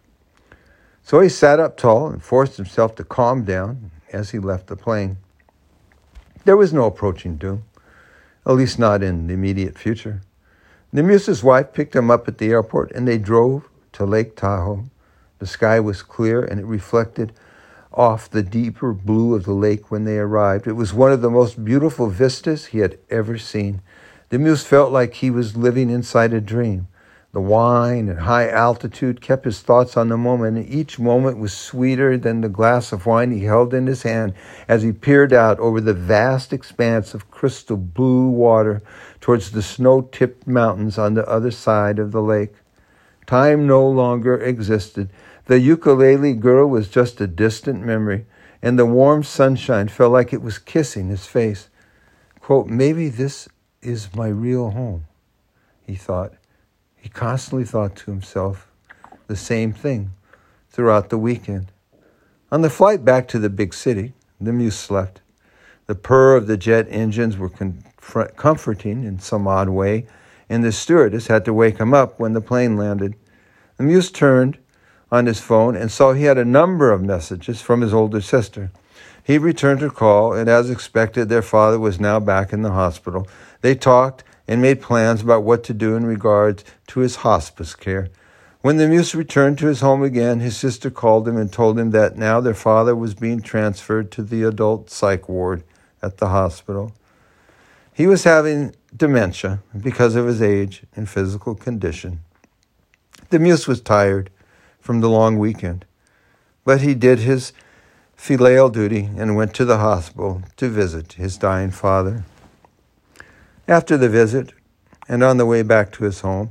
So 1.02 1.20
he 1.20 1.28
sat 1.28 1.58
up 1.58 1.76
tall 1.76 2.08
and 2.08 2.22
forced 2.22 2.56
himself 2.56 2.94
to 2.96 3.04
calm 3.04 3.44
down 3.44 3.90
as 4.12 4.30
he 4.30 4.38
left 4.38 4.66
the 4.66 4.76
plane. 4.76 5.16
There 6.44 6.56
was 6.56 6.72
no 6.72 6.84
approaching 6.84 7.36
doom, 7.36 7.64
at 8.46 8.54
least 8.54 8.78
not 8.78 9.02
in 9.02 9.26
the 9.26 9.34
immediate 9.34 9.78
future. 9.78 10.22
The 10.92 11.02
muse's 11.02 11.42
wife 11.42 11.72
picked 11.72 11.96
him 11.96 12.10
up 12.10 12.28
at 12.28 12.38
the 12.38 12.50
airport 12.50 12.92
and 12.92 13.06
they 13.06 13.18
drove 13.18 13.68
to 13.92 14.04
Lake 14.04 14.36
Tahoe. 14.36 14.84
The 15.38 15.46
sky 15.46 15.80
was 15.80 16.02
clear 16.02 16.42
and 16.42 16.60
it 16.60 16.66
reflected 16.66 17.32
off 17.92 18.30
the 18.30 18.42
deeper 18.42 18.92
blue 18.92 19.34
of 19.34 19.44
the 19.44 19.52
lake 19.52 19.90
when 19.90 20.04
they 20.04 20.18
arrived. 20.18 20.66
It 20.66 20.72
was 20.74 20.92
one 20.94 21.12
of 21.12 21.22
the 21.22 21.30
most 21.30 21.64
beautiful 21.64 22.08
vistas 22.08 22.66
he 22.66 22.78
had 22.78 22.98
ever 23.08 23.38
seen. 23.38 23.82
The 24.28 24.38
muse 24.38 24.64
felt 24.64 24.92
like 24.92 25.14
he 25.14 25.30
was 25.30 25.56
living 25.56 25.90
inside 25.90 26.32
a 26.32 26.40
dream. 26.40 26.86
The 27.32 27.40
wine 27.40 28.08
and 28.08 28.18
high 28.18 28.48
altitude 28.48 29.20
kept 29.20 29.44
his 29.44 29.60
thoughts 29.60 29.96
on 29.96 30.08
the 30.08 30.16
moment, 30.16 30.56
and 30.56 30.68
each 30.68 30.98
moment 30.98 31.38
was 31.38 31.52
sweeter 31.52 32.18
than 32.18 32.40
the 32.40 32.48
glass 32.48 32.90
of 32.90 33.06
wine 33.06 33.30
he 33.30 33.44
held 33.44 33.72
in 33.72 33.86
his 33.86 34.02
hand 34.02 34.34
as 34.66 34.82
he 34.82 34.90
peered 34.90 35.32
out 35.32 35.60
over 35.60 35.80
the 35.80 35.94
vast 35.94 36.52
expanse 36.52 37.14
of 37.14 37.30
crystal 37.30 37.76
blue 37.76 38.28
water 38.28 38.82
towards 39.20 39.52
the 39.52 39.62
snow 39.62 40.02
tipped 40.02 40.48
mountains 40.48 40.98
on 40.98 41.14
the 41.14 41.24
other 41.28 41.52
side 41.52 42.00
of 42.00 42.10
the 42.10 42.22
lake. 42.22 42.54
Time 43.26 43.64
no 43.64 43.86
longer 43.88 44.36
existed. 44.36 45.08
The 45.44 45.60
ukulele 45.60 46.34
girl 46.34 46.68
was 46.68 46.88
just 46.88 47.20
a 47.20 47.28
distant 47.28 47.84
memory, 47.86 48.26
and 48.60 48.76
the 48.76 48.86
warm 48.86 49.22
sunshine 49.22 49.86
felt 49.86 50.12
like 50.12 50.32
it 50.32 50.42
was 50.42 50.58
kissing 50.58 51.08
his 51.10 51.26
face. 51.26 51.68
Quote, 52.40 52.66
Maybe 52.66 53.08
this 53.08 53.48
is 53.82 54.12
my 54.16 54.26
real 54.26 54.70
home, 54.70 55.06
he 55.86 55.94
thought 55.94 56.32
he 57.00 57.08
constantly 57.08 57.64
thought 57.64 57.96
to 57.96 58.10
himself 58.10 58.70
the 59.26 59.36
same 59.36 59.72
thing 59.72 60.12
throughout 60.68 61.10
the 61.10 61.18
weekend. 61.18 61.72
On 62.52 62.62
the 62.62 62.70
flight 62.70 63.04
back 63.04 63.26
to 63.28 63.38
the 63.38 63.50
big 63.50 63.72
city, 63.72 64.12
the 64.40 64.52
muse 64.52 64.78
slept. 64.78 65.20
The 65.86 65.94
purr 65.94 66.36
of 66.36 66.46
the 66.46 66.56
jet 66.56 66.86
engines 66.90 67.36
were 67.36 67.50
comforting 67.50 69.04
in 69.04 69.18
some 69.18 69.48
odd 69.48 69.68
way, 69.68 70.06
and 70.48 70.62
the 70.62 70.72
stewardess 70.72 71.28
had 71.28 71.44
to 71.44 71.54
wake 71.54 71.78
him 71.78 71.94
up 71.94 72.18
when 72.18 72.32
the 72.32 72.40
plane 72.40 72.76
landed. 72.76 73.14
The 73.76 73.84
muse 73.84 74.10
turned 74.10 74.58
on 75.10 75.26
his 75.26 75.40
phone 75.40 75.76
and 75.76 75.90
saw 75.90 76.12
he 76.12 76.24
had 76.24 76.38
a 76.38 76.44
number 76.44 76.92
of 76.92 77.02
messages 77.02 77.60
from 77.60 77.80
his 77.80 77.94
older 77.94 78.20
sister. 78.20 78.70
He 79.22 79.38
returned 79.38 79.80
her 79.80 79.90
call, 79.90 80.32
and 80.32 80.48
as 80.48 80.70
expected, 80.70 81.28
their 81.28 81.42
father 81.42 81.78
was 81.78 82.00
now 82.00 82.20
back 82.20 82.52
in 82.52 82.62
the 82.62 82.72
hospital. 82.72 83.28
They 83.60 83.74
talked 83.74 84.24
and 84.50 84.60
made 84.60 84.82
plans 84.82 85.22
about 85.22 85.44
what 85.44 85.62
to 85.62 85.72
do 85.72 85.94
in 85.94 86.04
regard 86.04 86.64
to 86.88 86.98
his 86.98 87.16
hospice 87.16 87.76
care. 87.76 88.08
When 88.62 88.78
the 88.78 88.88
muse 88.88 89.14
returned 89.14 89.58
to 89.58 89.68
his 89.68 89.80
home 89.80 90.02
again, 90.02 90.40
his 90.40 90.56
sister 90.56 90.90
called 90.90 91.28
him 91.28 91.36
and 91.36 91.52
told 91.52 91.78
him 91.78 91.92
that 91.92 92.16
now 92.16 92.40
their 92.40 92.52
father 92.52 92.96
was 92.96 93.14
being 93.14 93.40
transferred 93.42 94.10
to 94.10 94.24
the 94.24 94.42
adult 94.42 94.90
psych 94.90 95.28
ward 95.28 95.62
at 96.02 96.18
the 96.18 96.30
hospital. 96.30 96.92
He 97.94 98.08
was 98.08 98.24
having 98.24 98.74
dementia 98.94 99.62
because 99.80 100.16
of 100.16 100.26
his 100.26 100.42
age 100.42 100.82
and 100.96 101.08
physical 101.08 101.54
condition. 101.54 102.18
The 103.28 103.38
muse 103.38 103.68
was 103.68 103.80
tired 103.80 104.30
from 104.80 105.00
the 105.00 105.08
long 105.08 105.38
weekend, 105.38 105.84
but 106.64 106.80
he 106.80 106.94
did 106.94 107.20
his 107.20 107.52
filial 108.16 108.68
duty 108.68 109.10
and 109.16 109.36
went 109.36 109.54
to 109.54 109.64
the 109.64 109.78
hospital 109.78 110.42
to 110.56 110.68
visit 110.68 111.12
his 111.12 111.38
dying 111.38 111.70
father. 111.70 112.24
After 113.70 113.96
the 113.96 114.08
visit, 114.08 114.52
and 115.08 115.22
on 115.22 115.36
the 115.36 115.46
way 115.46 115.62
back 115.62 115.92
to 115.92 116.02
his 116.02 116.22
home, 116.22 116.50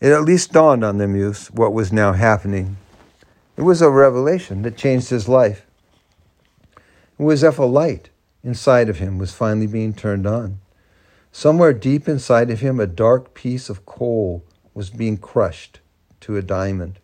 it 0.00 0.12
at 0.12 0.22
least 0.22 0.52
dawned 0.52 0.84
on 0.84 0.98
the 0.98 1.08
muse 1.08 1.50
what 1.50 1.72
was 1.72 1.92
now 1.92 2.12
happening. 2.12 2.76
It 3.56 3.62
was 3.62 3.82
a 3.82 3.90
revelation 3.90 4.62
that 4.62 4.76
changed 4.76 5.10
his 5.10 5.28
life. 5.28 5.66
It 7.18 7.24
was 7.24 7.42
if 7.42 7.58
a 7.58 7.64
light 7.64 8.10
inside 8.44 8.88
of 8.88 8.98
him 9.00 9.18
was 9.18 9.34
finally 9.34 9.66
being 9.66 9.92
turned 9.92 10.24
on. 10.24 10.60
Somewhere 11.32 11.72
deep 11.72 12.06
inside 12.06 12.48
of 12.48 12.60
him, 12.60 12.78
a 12.78 12.86
dark 12.86 13.34
piece 13.34 13.68
of 13.68 13.84
coal 13.84 14.44
was 14.72 14.88
being 14.88 15.16
crushed 15.16 15.80
to 16.20 16.36
a 16.36 16.42
diamond. 16.42 17.00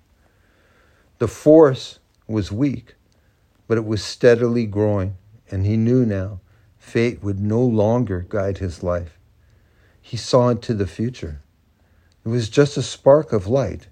The 1.19 1.27
force 1.27 1.99
was 2.29 2.53
weak, 2.53 2.95
but 3.67 3.77
it 3.77 3.87
was 3.87 4.05
steadily 4.05 4.67
growing, 4.67 5.17
and 5.51 5.67
he 5.67 5.77
knew 5.77 6.07
now 6.07 6.39
fate 6.87 7.21
would 7.21 7.41
no 7.41 7.61
longer 7.61 8.25
guide 8.29 8.59
his 8.59 8.81
life. 8.81 9.19
He 10.01 10.17
saw 10.17 10.51
into 10.51 10.73
the 10.73 10.87
future. 10.87 11.41
It 12.25 12.29
was 12.29 12.49
just 12.49 12.77
a 12.77 12.83
spark 12.83 13.33
of 13.33 13.49
light 13.49 13.89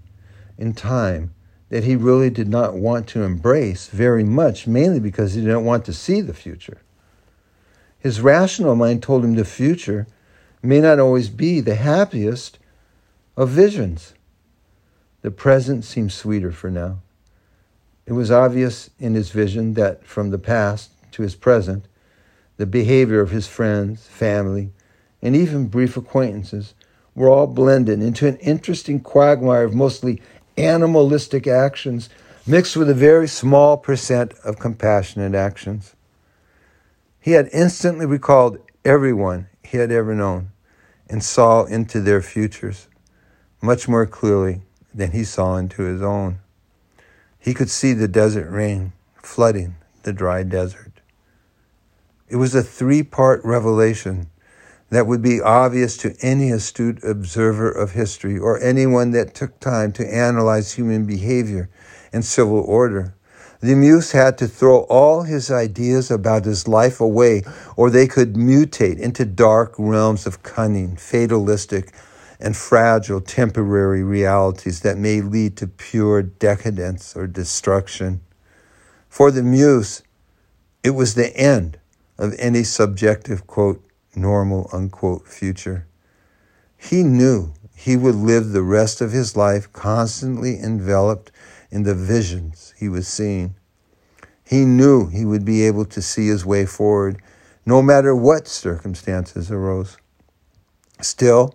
in 0.57 0.75
time 0.75 1.35
that 1.71 1.83
he 1.83 1.97
really 1.97 2.31
did 2.31 2.49
not 2.49 2.75
want 2.75 3.09
to 3.09 3.25
embrace 3.25 3.89
very 3.89 4.23
much, 4.23 4.69
mainly 4.69 5.01
because 5.01 5.35
he 5.35 5.41
didn't 5.41 5.65
want 5.65 5.85
to 5.87 5.93
see 5.93 6.21
the 6.21 6.33
future. 6.33 6.83
His 7.99 8.21
rational 8.21 8.77
mind 8.77 9.03
told 9.03 9.25
him 9.25 9.35
the 9.35 9.45
future 9.45 10.07
may 10.63 10.81
not 10.81 11.01
always 11.01 11.29
be 11.29 11.61
the 11.61 11.75
happiest 11.75 12.61
of 13.37 13.49
visions. 13.49 14.15
The 15.23 15.33
present 15.33 15.85
seemed 15.85 16.13
sweeter 16.13 16.53
for 16.53 16.71
now. 16.71 17.01
It 18.07 18.13
was 18.13 18.31
obvious 18.31 18.91
in 19.01 19.15
his 19.15 19.31
vision 19.31 19.75
that 19.75 20.07
from 20.07 20.31
the 20.31 20.39
past 20.39 20.93
to 21.13 21.23
his 21.23 21.35
present, 21.35 21.89
the 22.57 22.67
behavior 22.67 23.21
of 23.21 23.31
his 23.31 23.47
friends, 23.47 24.07
family, 24.07 24.71
and 25.23 25.35
even 25.35 25.67
brief 25.67 25.97
acquaintances 25.97 26.75
were 27.15 27.29
all 27.29 27.47
blended 27.47 28.03
into 28.03 28.27
an 28.27 28.37
interesting 28.37 29.01
quagmire 29.01 29.65
of 29.65 29.75
mostly 29.75 30.21
animalistic 30.57 31.47
actions 31.47 32.09
mixed 32.47 32.77
with 32.77 32.91
a 32.91 32.95
very 32.95 33.27
small 33.27 33.77
percent 33.77 34.33
of 34.45 34.59
compassionate 34.59 35.35
actions. 35.35 35.97
He 37.21 37.33
had 37.33 37.49
instantly 37.53 38.07
recalled 38.07 38.59
everyone 38.85 39.49
he 39.63 39.79
had 39.79 39.91
ever 39.91 40.15
known 40.15 40.51
and 41.09 41.23
saw 41.23 41.65
into 41.65 42.01
their 42.01 42.21
futures 42.21 42.89
much 43.63 43.89
more 43.89 44.07
clearly 44.07 44.61
than 44.93 45.13
he 45.13 45.25
saw 45.25 45.57
into 45.57 45.83
his 45.83 46.03
own. 46.03 46.39
He 47.39 47.55
could 47.55 47.71
see 47.71 47.93
the 47.95 48.09
desert 48.09 48.51
rain 48.51 48.93
flooding 49.17 49.77
the 50.03 50.13
dry 50.13 50.43
desert. 50.43 50.84
It 52.35 52.39
was 52.39 52.57
a 52.57 52.65
three 52.65 53.05
part 53.05 53.45
revelation 53.45 54.29
that 54.91 55.07
would 55.07 55.23
be 55.23 55.41
obvious 55.41 55.97
to 55.99 56.17
any 56.21 56.51
astute 56.51 57.05
observer 57.05 57.71
of 57.71 57.93
history 57.93 58.37
or 58.37 58.61
anyone 58.61 59.13
that 59.13 59.37
took 59.37 59.61
time 59.61 59.93
to 59.93 60.13
analyze 60.13 60.73
human 60.73 61.07
behavior 61.07 61.71
and 62.13 62.25
civil 62.25 62.59
order. 62.59 63.15
The 63.61 63.77
muse 63.77 64.11
had 64.11 64.37
to 64.39 64.49
throw 64.49 64.79
all 64.91 65.23
his 65.23 65.49
ideas 65.49 66.11
about 66.11 66.45
his 66.45 66.67
life 66.67 67.01
away, 67.01 67.45
or 67.77 67.89
they 67.89 68.09
could 68.09 68.35
mutate 68.35 68.99
into 68.99 69.25
dark 69.25 69.73
realms 69.79 70.27
of 70.27 70.43
cunning, 70.43 70.97
fatalistic, 70.97 71.95
and 72.41 72.57
fragile 72.57 73.21
temporary 73.21 74.03
realities 74.03 74.81
that 74.81 74.99
may 74.99 75.21
lead 75.21 75.57
to 75.59 75.69
pure 75.69 76.21
decadence 76.21 77.15
or 77.15 77.29
destruction. 77.29 78.23
For 79.09 79.31
the 79.31 79.45
muse, 79.45 80.03
it 80.83 80.97
was 80.97 81.15
the 81.15 81.33
end 81.37 81.79
of 82.19 82.35
any 82.39 82.63
subjective, 82.63 83.47
quote, 83.47 83.83
normal, 84.15 84.69
unquote, 84.73 85.27
future. 85.27 85.87
He 86.77 87.03
knew 87.03 87.53
he 87.75 87.97
would 87.97 88.15
live 88.15 88.51
the 88.51 88.63
rest 88.63 89.01
of 89.01 89.13
his 89.13 89.37
life 89.37 89.73
constantly 89.73 90.59
enveloped 90.59 91.33
in 91.71 91.83
the 91.83 91.95
visions 91.95 92.75
he 92.79 92.89
was 92.89 93.09
seeing. 93.09 93.57
He 94.47 94.65
knew 94.65 95.09
he 95.09 95.25
would 95.25 95.45
be 95.45 95.63
able 95.63 95.85
to 95.87 96.03
see 96.03 96.29
his 96.29 96.45
way 96.45 96.67
forward 96.67 97.21
no 97.67 97.81
matter 97.81 98.15
what 98.15 98.47
circumstances 98.47 99.51
arose. 99.51 99.97
Still, 101.01 101.55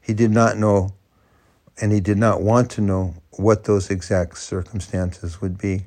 he 0.00 0.14
did 0.14 0.30
not 0.30 0.56
know 0.56 0.94
and 1.80 1.92
he 1.92 2.00
did 2.00 2.18
not 2.18 2.42
want 2.42 2.70
to 2.72 2.80
know 2.80 3.14
what 3.32 3.64
those 3.64 3.90
exact 3.90 4.38
circumstances 4.38 5.40
would 5.40 5.58
be. 5.58 5.86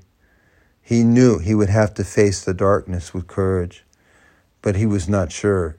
He 0.82 1.04
knew 1.04 1.40
he 1.40 1.56
would 1.56 1.70
have 1.70 1.94
to 1.96 2.04
face 2.04 2.44
the 2.44 2.54
darkness 2.54 3.14
with 3.14 3.28
courage 3.28 3.86
but 4.62 4.76
he 4.76 4.86
was 4.86 5.10
not 5.10 5.32
sure 5.32 5.78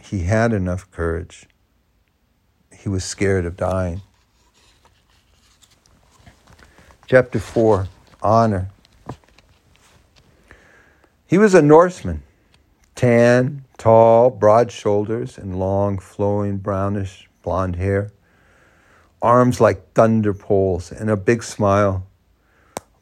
he 0.00 0.20
had 0.20 0.52
enough 0.52 0.90
courage. 0.90 1.46
He 2.72 2.88
was 2.88 3.04
scared 3.04 3.44
of 3.44 3.56
dying. 3.56 4.02
Chapter 7.06 7.38
4 7.38 7.88
Honor. 8.22 8.70
He 11.26 11.38
was 11.38 11.54
a 11.54 11.62
Norseman, 11.62 12.22
tan, 12.94 13.64
tall, 13.78 14.30
broad 14.30 14.70
shoulders, 14.70 15.38
and 15.38 15.58
long, 15.58 15.98
flowing, 15.98 16.58
brownish 16.58 17.28
blonde 17.42 17.76
hair, 17.76 18.12
arms 19.20 19.60
like 19.60 19.92
thunder 19.94 20.34
poles, 20.34 20.92
and 20.92 21.10
a 21.10 21.16
big 21.16 21.42
smile 21.42 22.06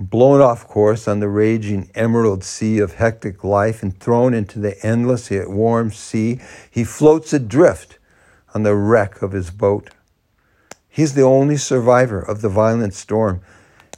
blown 0.00 0.40
off 0.40 0.66
course 0.66 1.06
on 1.06 1.20
the 1.20 1.28
raging 1.28 1.90
emerald 1.94 2.42
sea 2.42 2.78
of 2.78 2.94
hectic 2.94 3.44
life 3.44 3.82
and 3.82 3.98
thrown 4.00 4.32
into 4.32 4.58
the 4.58 4.82
endless 4.84 5.30
yet 5.30 5.50
warm 5.50 5.92
sea, 5.92 6.40
he 6.70 6.84
floats 6.84 7.32
adrift 7.34 7.98
on 8.54 8.62
the 8.62 8.74
wreck 8.74 9.20
of 9.20 9.32
his 9.32 9.50
boat. 9.50 9.90
He's 10.88 11.14
the 11.14 11.22
only 11.22 11.56
survivor 11.56 12.20
of 12.20 12.40
the 12.40 12.48
violent 12.48 12.94
storm 12.94 13.42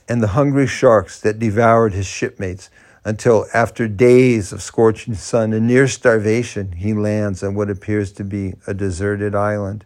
and 0.08 0.20
the 0.20 0.28
hungry 0.28 0.66
sharks 0.66 1.20
that 1.20 1.38
devoured 1.38 1.92
his 1.92 2.06
shipmates 2.06 2.68
until, 3.04 3.46
after 3.54 3.88
days 3.88 4.52
of 4.52 4.62
scorching 4.62 5.14
sun 5.14 5.52
and 5.52 5.66
near 5.66 5.88
starvation, 5.88 6.72
he 6.72 6.92
lands 6.92 7.42
on 7.42 7.54
what 7.54 7.70
appears 7.70 8.12
to 8.12 8.24
be 8.24 8.54
a 8.66 8.74
deserted 8.74 9.34
island. 9.34 9.84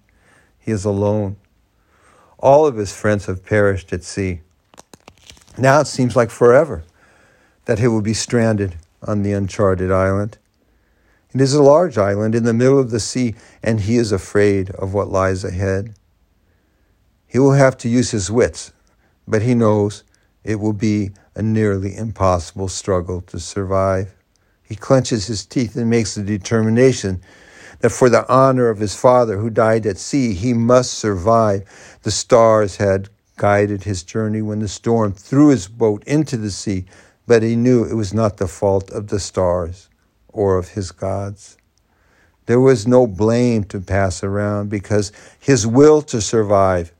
He 0.58 0.73
is 0.73 0.85
alone. 0.85 1.37
All 2.38 2.66
of 2.66 2.76
his 2.76 2.94
friends 2.94 3.26
have 3.26 3.44
perished 3.44 3.92
at 3.92 4.04
sea. 4.04 4.40
Now 5.59 5.81
it 5.81 5.87
seems 5.87 6.15
like 6.15 6.31
forever 6.31 6.85
that 7.65 7.79
he 7.79 7.89
will 7.89 8.03
be 8.03 8.15
stranded 8.15 8.77
on 9.03 9.23
the 9.23 9.33
uncharted 9.33 9.91
island. 9.91 10.39
It 11.33 11.41
is 11.41 11.55
a 11.55 11.63
large 11.63 11.99
island 11.99 12.35
in 12.35 12.45
the 12.45 12.55
middle 12.55 12.79
of 12.79 12.91
the 12.91 13.01
sea, 13.01 13.35
and 13.63 13.81
he 13.81 13.97
is 13.97 14.13
afraid 14.13 14.71
of 14.71 14.95
what 14.95 15.11
lies 15.11 15.45
ahead. 15.45 15.95
He 17.27 17.39
will 17.39 17.53
have 17.53 17.77
to 17.79 17.89
use 17.89 18.11
his 18.11 18.31
wits, 18.31 18.73
but 19.27 19.43
he 19.43 19.55
knows 19.55 20.05
it 20.45 20.61
will 20.61 20.73
be 20.73 21.11
a 21.35 21.43
nearly 21.43 21.97
impossible 21.97 22.69
struggle 22.69 23.21
to 23.23 23.39
survive. 23.41 24.15
He 24.63 24.77
clenches 24.77 25.27
his 25.27 25.45
teeth 25.45 25.77
and 25.77 25.91
makes 25.91 26.15
the 26.15 26.23
determination 26.23 27.21
that 27.81 27.91
for 27.91 28.09
the 28.09 28.27
honor 28.33 28.69
of 28.69 28.79
his 28.79 28.95
father 28.95 29.39
who 29.39 29.51
died 29.51 29.87
at 29.87 29.99
sea, 29.99 30.33
he 30.33 30.55
must 30.55 30.95
survive. 30.95 31.99
The 32.03 32.11
stars 32.11 32.77
had 32.77 33.09
guided 33.37 33.85
his 33.85 34.02
journey 34.02 34.43
when 34.43 34.59
the 34.59 34.69
storm 34.69 35.12
threw 35.12 35.49
his 35.49 35.69
boat 35.69 36.02
into 36.05 36.37
the 36.37 36.50
sea, 36.50 36.85
but 37.26 37.43
he 37.43 37.57
knew 37.57 37.85
it 37.85 37.95
was 37.95 38.14
not 38.14 38.38
the 38.38 38.49
fault 38.49 38.90
of 38.90 39.09
the 39.09 39.21
stars 39.21 39.88
or 40.28 40.59
of 40.59 40.71
his 40.71 40.90
gods. 40.93 41.57
There 42.47 42.61
was 42.61 42.87
no 42.87 43.07
blame 43.07 43.64
to 43.64 43.81
pass 43.81 44.23
around 44.23 44.71
because 44.71 45.12
his 45.38 45.66
will 45.66 46.02
to 46.02 46.21
survive 46.21 46.93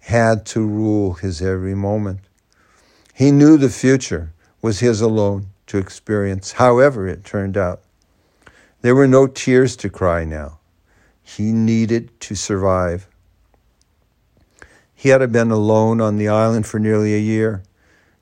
had 0.00 0.46
to 0.46 0.64
rule 0.64 1.14
his 1.14 1.42
every 1.42 1.74
moment. 1.74 2.20
He 3.12 3.30
knew 3.30 3.56
the 3.56 3.70
future 3.70 4.32
was 4.62 4.80
his 4.80 5.00
alone 5.00 5.46
to 5.66 5.78
experience, 5.78 6.52
however 6.52 7.08
it 7.08 7.24
turned 7.24 7.56
out. 7.56 7.80
There 8.82 8.94
were 8.94 9.08
no 9.08 9.26
tears 9.26 9.76
to 9.76 9.88
cry 9.88 10.24
now. 10.24 10.58
He 11.22 11.52
needed 11.52 12.20
to 12.20 12.34
survive. 12.34 13.08
He 15.04 15.10
had 15.10 15.30
been 15.32 15.50
alone 15.50 16.00
on 16.00 16.16
the 16.16 16.28
island 16.28 16.66
for 16.66 16.78
nearly 16.78 17.14
a 17.14 17.18
year. 17.18 17.62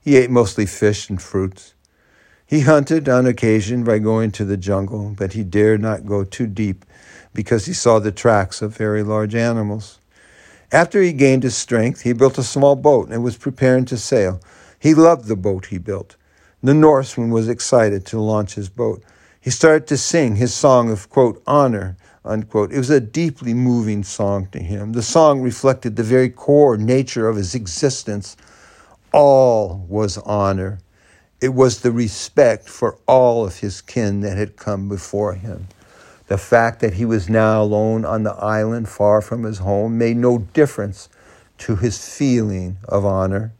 He 0.00 0.16
ate 0.16 0.32
mostly 0.32 0.66
fish 0.66 1.08
and 1.08 1.22
fruits. 1.22 1.74
He 2.44 2.62
hunted 2.62 3.08
on 3.08 3.24
occasion 3.24 3.84
by 3.84 4.00
going 4.00 4.32
to 4.32 4.44
the 4.44 4.56
jungle, 4.56 5.14
but 5.16 5.34
he 5.34 5.44
dared 5.44 5.80
not 5.80 6.06
go 6.06 6.24
too 6.24 6.48
deep 6.48 6.84
because 7.32 7.66
he 7.66 7.72
saw 7.72 8.00
the 8.00 8.10
tracks 8.10 8.60
of 8.62 8.76
very 8.76 9.04
large 9.04 9.36
animals. 9.36 10.00
After 10.72 11.00
he 11.00 11.12
gained 11.12 11.44
his 11.44 11.54
strength, 11.54 12.00
he 12.00 12.12
built 12.12 12.36
a 12.36 12.42
small 12.42 12.74
boat 12.74 13.10
and 13.10 13.22
was 13.22 13.36
preparing 13.36 13.84
to 13.84 13.96
sail. 13.96 14.40
He 14.76 14.92
loved 14.92 15.28
the 15.28 15.36
boat 15.36 15.66
he 15.66 15.78
built. 15.78 16.16
The 16.64 16.74
Norseman 16.74 17.30
was 17.30 17.48
excited 17.48 18.04
to 18.06 18.20
launch 18.20 18.56
his 18.56 18.68
boat. 18.68 19.04
He 19.40 19.50
started 19.50 19.86
to 19.86 19.96
sing 19.96 20.34
his 20.34 20.52
song 20.52 20.90
of, 20.90 21.08
quote, 21.08 21.44
honor 21.46 21.96
Unquote. 22.24 22.72
It 22.72 22.78
was 22.78 22.90
a 22.90 23.00
deeply 23.00 23.52
moving 23.52 24.04
song 24.04 24.46
to 24.52 24.60
him. 24.60 24.92
The 24.92 25.02
song 25.02 25.42
reflected 25.42 25.96
the 25.96 26.04
very 26.04 26.30
core 26.30 26.76
nature 26.76 27.28
of 27.28 27.36
his 27.36 27.54
existence. 27.54 28.36
All 29.12 29.84
was 29.88 30.18
honor. 30.18 30.78
It 31.40 31.54
was 31.54 31.80
the 31.80 31.90
respect 31.90 32.68
for 32.68 32.96
all 33.08 33.44
of 33.44 33.58
his 33.58 33.80
kin 33.80 34.20
that 34.20 34.36
had 34.36 34.56
come 34.56 34.88
before 34.88 35.34
him. 35.34 35.66
The 36.28 36.38
fact 36.38 36.78
that 36.80 36.94
he 36.94 37.04
was 37.04 37.28
now 37.28 37.62
alone 37.62 38.04
on 38.04 38.22
the 38.22 38.34
island 38.34 38.88
far 38.88 39.20
from 39.20 39.42
his 39.42 39.58
home 39.58 39.98
made 39.98 40.16
no 40.16 40.38
difference 40.38 41.08
to 41.58 41.74
his 41.74 42.16
feeling 42.16 42.78
of 42.88 43.04
honor. 43.04 43.52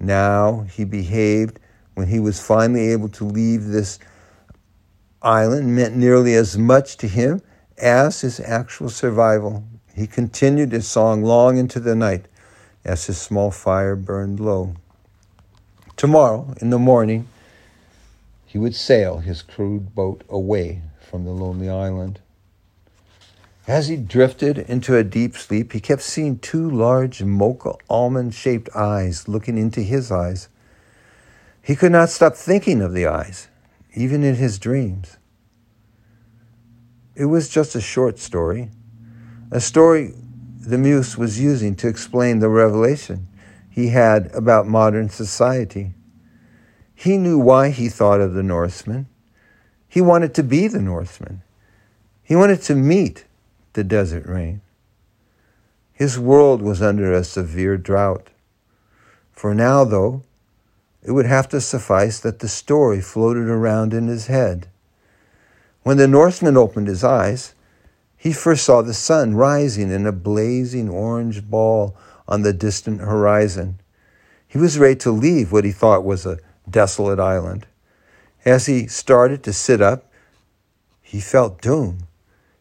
Now 0.00 0.62
he 0.70 0.84
behaved 0.84 1.60
when 1.94 2.08
he 2.08 2.18
was 2.18 2.40
finally 2.40 2.90
able 2.90 3.10
to 3.10 3.24
leave 3.24 3.66
this 3.66 3.98
island 5.20 5.76
meant 5.76 5.94
nearly 5.94 6.34
as 6.34 6.56
much 6.56 6.96
to 6.98 7.08
him 7.08 7.42
as 7.78 8.20
his 8.20 8.40
actual 8.40 8.88
survival, 8.88 9.64
he 9.94 10.06
continued 10.06 10.72
his 10.72 10.86
song 10.86 11.22
long 11.22 11.56
into 11.56 11.80
the 11.80 11.94
night 11.94 12.26
as 12.84 13.06
his 13.06 13.20
small 13.20 13.50
fire 13.50 13.96
burned 13.96 14.40
low. 14.40 14.74
Tomorrow, 15.96 16.54
in 16.60 16.70
the 16.70 16.78
morning, 16.78 17.26
he 18.44 18.58
would 18.58 18.74
sail 18.74 19.18
his 19.18 19.42
crude 19.42 19.94
boat 19.94 20.22
away 20.28 20.82
from 21.10 21.24
the 21.24 21.30
lonely 21.30 21.68
island. 21.68 22.20
As 23.66 23.88
he 23.88 23.96
drifted 23.96 24.58
into 24.58 24.96
a 24.96 25.02
deep 25.02 25.36
sleep, 25.36 25.72
he 25.72 25.80
kept 25.80 26.02
seeing 26.02 26.38
two 26.38 26.70
large 26.70 27.22
mocha 27.22 27.72
almond 27.90 28.34
shaped 28.34 28.68
eyes 28.76 29.26
looking 29.26 29.58
into 29.58 29.80
his 29.80 30.12
eyes. 30.12 30.48
He 31.62 31.74
could 31.74 31.90
not 31.90 32.10
stop 32.10 32.36
thinking 32.36 32.80
of 32.80 32.92
the 32.92 33.06
eyes, 33.06 33.48
even 33.94 34.22
in 34.22 34.36
his 34.36 34.58
dreams. 34.58 35.16
It 37.16 37.24
was 37.24 37.48
just 37.48 37.74
a 37.74 37.80
short 37.80 38.18
story, 38.18 38.70
a 39.50 39.60
story 39.60 40.12
the 40.60 40.76
Muse 40.76 41.16
was 41.16 41.40
using 41.40 41.74
to 41.76 41.88
explain 41.88 42.40
the 42.40 42.50
revelation 42.50 43.26
he 43.70 43.88
had 43.88 44.30
about 44.34 44.66
modern 44.66 45.08
society. 45.08 45.94
He 46.94 47.16
knew 47.16 47.38
why 47.38 47.70
he 47.70 47.88
thought 47.88 48.20
of 48.20 48.34
the 48.34 48.42
Norseman. 48.42 49.06
He 49.88 50.00
wanted 50.02 50.34
to 50.34 50.42
be 50.42 50.68
the 50.68 50.82
Northman. 50.82 51.42
He 52.22 52.36
wanted 52.36 52.60
to 52.62 52.74
meet 52.74 53.24
the 53.72 53.84
desert 53.84 54.26
rain. 54.26 54.60
His 55.92 56.18
world 56.18 56.60
was 56.60 56.82
under 56.82 57.12
a 57.12 57.24
severe 57.24 57.78
drought. 57.78 58.28
For 59.32 59.54
now, 59.54 59.84
though, 59.84 60.22
it 61.02 61.12
would 61.12 61.26
have 61.26 61.48
to 61.50 61.60
suffice 61.60 62.20
that 62.20 62.40
the 62.40 62.48
story 62.48 63.00
floated 63.00 63.48
around 63.48 63.94
in 63.94 64.06
his 64.06 64.26
head. 64.26 64.68
When 65.86 65.98
the 65.98 66.08
Northman 66.08 66.56
opened 66.56 66.88
his 66.88 67.04
eyes, 67.04 67.54
he 68.16 68.32
first 68.32 68.64
saw 68.64 68.82
the 68.82 68.92
sun 68.92 69.36
rising 69.36 69.92
in 69.92 70.04
a 70.04 70.10
blazing 70.10 70.88
orange 70.88 71.48
ball 71.48 71.96
on 72.26 72.42
the 72.42 72.52
distant 72.52 73.02
horizon. 73.02 73.78
He 74.48 74.58
was 74.58 74.80
ready 74.80 74.96
to 74.96 75.12
leave 75.12 75.52
what 75.52 75.64
he 75.64 75.70
thought 75.70 76.02
was 76.02 76.26
a 76.26 76.40
desolate 76.68 77.20
island. 77.20 77.68
As 78.44 78.66
he 78.66 78.88
started 78.88 79.44
to 79.44 79.52
sit 79.52 79.80
up, 79.80 80.10
he 81.02 81.20
felt 81.20 81.62
doom. 81.62 82.08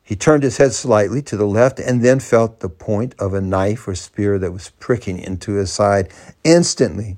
He 0.04 0.16
turned 0.16 0.44
his 0.44 0.58
head 0.58 0.74
slightly 0.74 1.24
to 1.24 1.36
the 1.36 1.48
left 1.48 1.80
and 1.80 2.06
then 2.06 2.20
felt 2.20 2.60
the 2.60 2.70
point 2.70 3.16
of 3.18 3.34
a 3.34 3.42
knife 3.42 3.88
or 3.88 3.96
spear 3.96 4.38
that 4.38 4.52
was 4.52 4.70
pricking 4.80 5.18
into 5.18 5.54
his 5.54 5.74
side. 5.74 6.12
Instantly, 6.44 7.18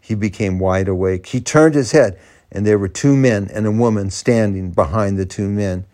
he 0.00 0.14
became 0.14 0.60
wide 0.60 0.86
awake. 0.86 1.26
He 1.26 1.40
turned 1.40 1.74
his 1.74 1.90
head, 1.90 2.16
and 2.50 2.66
there 2.66 2.78
were 2.78 2.88
two 2.88 3.16
men 3.16 3.48
and 3.52 3.66
a 3.66 3.70
woman 3.70 4.10
standing 4.10 4.70
behind 4.70 5.18
the 5.18 5.26
two 5.26 5.48
men. 5.48 5.84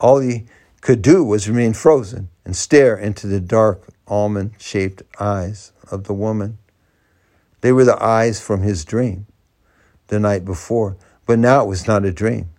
All 0.00 0.20
he 0.20 0.46
could 0.80 1.02
do 1.02 1.24
was 1.24 1.48
remain 1.48 1.72
frozen 1.72 2.28
and 2.44 2.56
stare 2.56 2.96
into 2.96 3.26
the 3.26 3.40
dark, 3.40 3.88
almond 4.06 4.54
shaped 4.58 5.02
eyes 5.20 5.72
of 5.90 6.04
the 6.04 6.14
woman. 6.14 6.58
They 7.60 7.72
were 7.72 7.84
the 7.84 8.02
eyes 8.02 8.40
from 8.40 8.62
his 8.62 8.84
dream 8.84 9.26
the 10.08 10.18
night 10.18 10.44
before, 10.44 10.96
but 11.26 11.38
now 11.38 11.62
it 11.62 11.68
was 11.68 11.86
not 11.86 12.04
a 12.04 12.12
dream. 12.12 12.50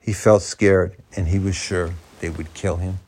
He 0.00 0.12
felt 0.12 0.42
scared, 0.42 0.96
and 1.16 1.28
he 1.28 1.38
was 1.38 1.56
sure 1.56 1.94
they 2.20 2.30
would 2.30 2.54
kill 2.54 2.76
him. 2.76 3.00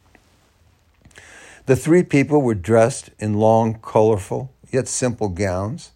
The 1.67 1.77
three 1.77 2.03
people 2.03 2.43
were 2.43 2.55
dressed 2.55 3.11
in 3.19 3.35
long, 3.35 3.79
colorful, 3.81 4.53
yet 4.71 4.89
simple 4.89 5.29
gowns. 5.29 5.93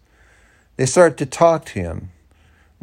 They 0.77 0.85
started 0.85 1.17
to 1.17 1.25
talk 1.25 1.65
to 1.65 1.79
him, 1.79 2.11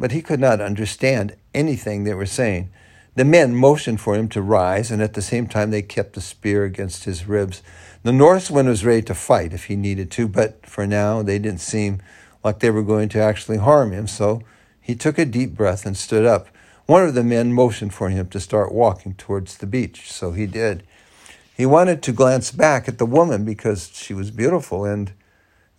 but 0.01 0.11
he 0.11 0.21
could 0.23 0.39
not 0.39 0.59
understand 0.59 1.35
anything 1.53 2.03
they 2.03 2.15
were 2.15 2.25
saying. 2.25 2.71
The 3.13 3.23
men 3.23 3.55
motioned 3.55 4.01
for 4.01 4.15
him 4.15 4.27
to 4.29 4.41
rise, 4.41 4.89
and 4.89 4.99
at 4.99 5.13
the 5.13 5.21
same 5.21 5.45
time 5.45 5.69
they 5.69 5.83
kept 5.83 6.13
the 6.13 6.21
spear 6.21 6.63
against 6.63 7.03
his 7.03 7.27
ribs. 7.27 7.61
The 8.01 8.11
Norseman 8.11 8.67
was 8.67 8.83
ready 8.83 9.03
to 9.03 9.13
fight 9.13 9.53
if 9.53 9.65
he 9.65 9.75
needed 9.75 10.09
to, 10.11 10.27
but 10.27 10.65
for 10.65 10.87
now 10.87 11.21
they 11.21 11.37
didn't 11.37 11.61
seem 11.61 12.01
like 12.43 12.59
they 12.59 12.71
were 12.71 12.81
going 12.81 13.09
to 13.09 13.19
actually 13.19 13.57
harm 13.57 13.91
him, 13.91 14.07
so 14.07 14.41
he 14.81 14.95
took 14.95 15.19
a 15.19 15.25
deep 15.25 15.53
breath 15.53 15.85
and 15.85 15.95
stood 15.95 16.25
up. 16.25 16.47
One 16.87 17.05
of 17.05 17.13
the 17.13 17.23
men 17.23 17.53
motioned 17.53 17.93
for 17.93 18.09
him 18.09 18.27
to 18.29 18.39
start 18.39 18.71
walking 18.71 19.13
towards 19.13 19.57
the 19.57 19.67
beach, 19.67 20.11
so 20.11 20.31
he 20.31 20.47
did. 20.47 20.81
He 21.55 21.67
wanted 21.67 22.01
to 22.01 22.11
glance 22.11 22.51
back 22.51 22.87
at 22.87 22.97
the 22.97 23.05
woman 23.05 23.45
because 23.45 23.91
she 23.93 24.15
was 24.15 24.31
beautiful 24.31 24.83
and 24.83 25.13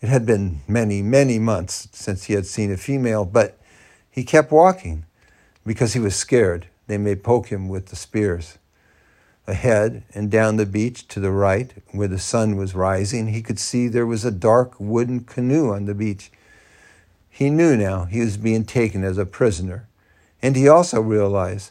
it 0.00 0.08
had 0.08 0.24
been 0.24 0.60
many, 0.68 1.02
many 1.02 1.40
months 1.40 1.88
since 1.90 2.24
he 2.24 2.34
had 2.34 2.46
seen 2.46 2.70
a 2.70 2.76
female, 2.76 3.24
but 3.24 3.58
he 4.12 4.22
kept 4.22 4.52
walking 4.52 5.04
because 5.66 5.94
he 5.94 5.98
was 5.98 6.14
scared 6.14 6.68
they 6.86 6.98
may 6.98 7.16
poke 7.16 7.48
him 7.48 7.68
with 7.68 7.86
the 7.86 7.96
spears. 7.96 8.58
Ahead 9.46 10.04
and 10.14 10.30
down 10.30 10.56
the 10.56 10.66
beach 10.66 11.08
to 11.08 11.20
the 11.20 11.30
right, 11.30 11.72
where 11.90 12.06
the 12.06 12.18
sun 12.18 12.56
was 12.56 12.74
rising, 12.74 13.28
he 13.28 13.42
could 13.42 13.58
see 13.58 13.88
there 13.88 14.06
was 14.06 14.24
a 14.24 14.30
dark 14.30 14.74
wooden 14.78 15.20
canoe 15.20 15.72
on 15.72 15.86
the 15.86 15.94
beach. 15.94 16.30
He 17.30 17.48
knew 17.48 17.76
now 17.76 18.04
he 18.04 18.20
was 18.20 18.36
being 18.36 18.64
taken 18.64 19.02
as 19.02 19.16
a 19.16 19.24
prisoner, 19.24 19.88
and 20.42 20.54
he 20.54 20.68
also 20.68 21.00
realized 21.00 21.70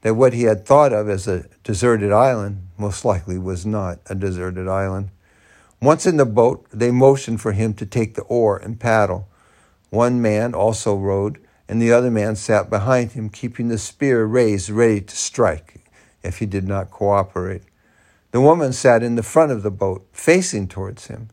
that 0.00 0.14
what 0.14 0.32
he 0.32 0.44
had 0.44 0.64
thought 0.64 0.92
of 0.92 1.08
as 1.08 1.28
a 1.28 1.46
deserted 1.62 2.12
island 2.12 2.66
most 2.78 3.04
likely 3.04 3.38
was 3.38 3.66
not 3.66 3.98
a 4.06 4.14
deserted 4.14 4.66
island. 4.66 5.10
Once 5.82 6.06
in 6.06 6.16
the 6.16 6.24
boat, 6.24 6.66
they 6.72 6.90
motioned 6.90 7.40
for 7.40 7.52
him 7.52 7.74
to 7.74 7.84
take 7.84 8.14
the 8.14 8.22
oar 8.22 8.56
and 8.56 8.80
paddle. 8.80 9.28
One 9.90 10.22
man 10.22 10.54
also 10.54 10.96
rowed, 10.96 11.38
and 11.68 11.80
the 11.80 11.92
other 11.92 12.10
man 12.10 12.36
sat 12.36 12.70
behind 12.70 13.12
him, 13.12 13.28
keeping 13.28 13.68
the 13.68 13.78
spear 13.78 14.24
raised, 14.24 14.70
ready 14.70 15.00
to 15.00 15.16
strike 15.16 15.90
if 16.22 16.38
he 16.38 16.46
did 16.46 16.66
not 16.66 16.90
cooperate. 16.90 17.62
The 18.32 18.40
woman 18.40 18.72
sat 18.72 19.02
in 19.02 19.14
the 19.14 19.22
front 19.22 19.52
of 19.52 19.62
the 19.62 19.70
boat, 19.70 20.06
facing 20.12 20.68
towards 20.68 21.06
him. 21.06 21.30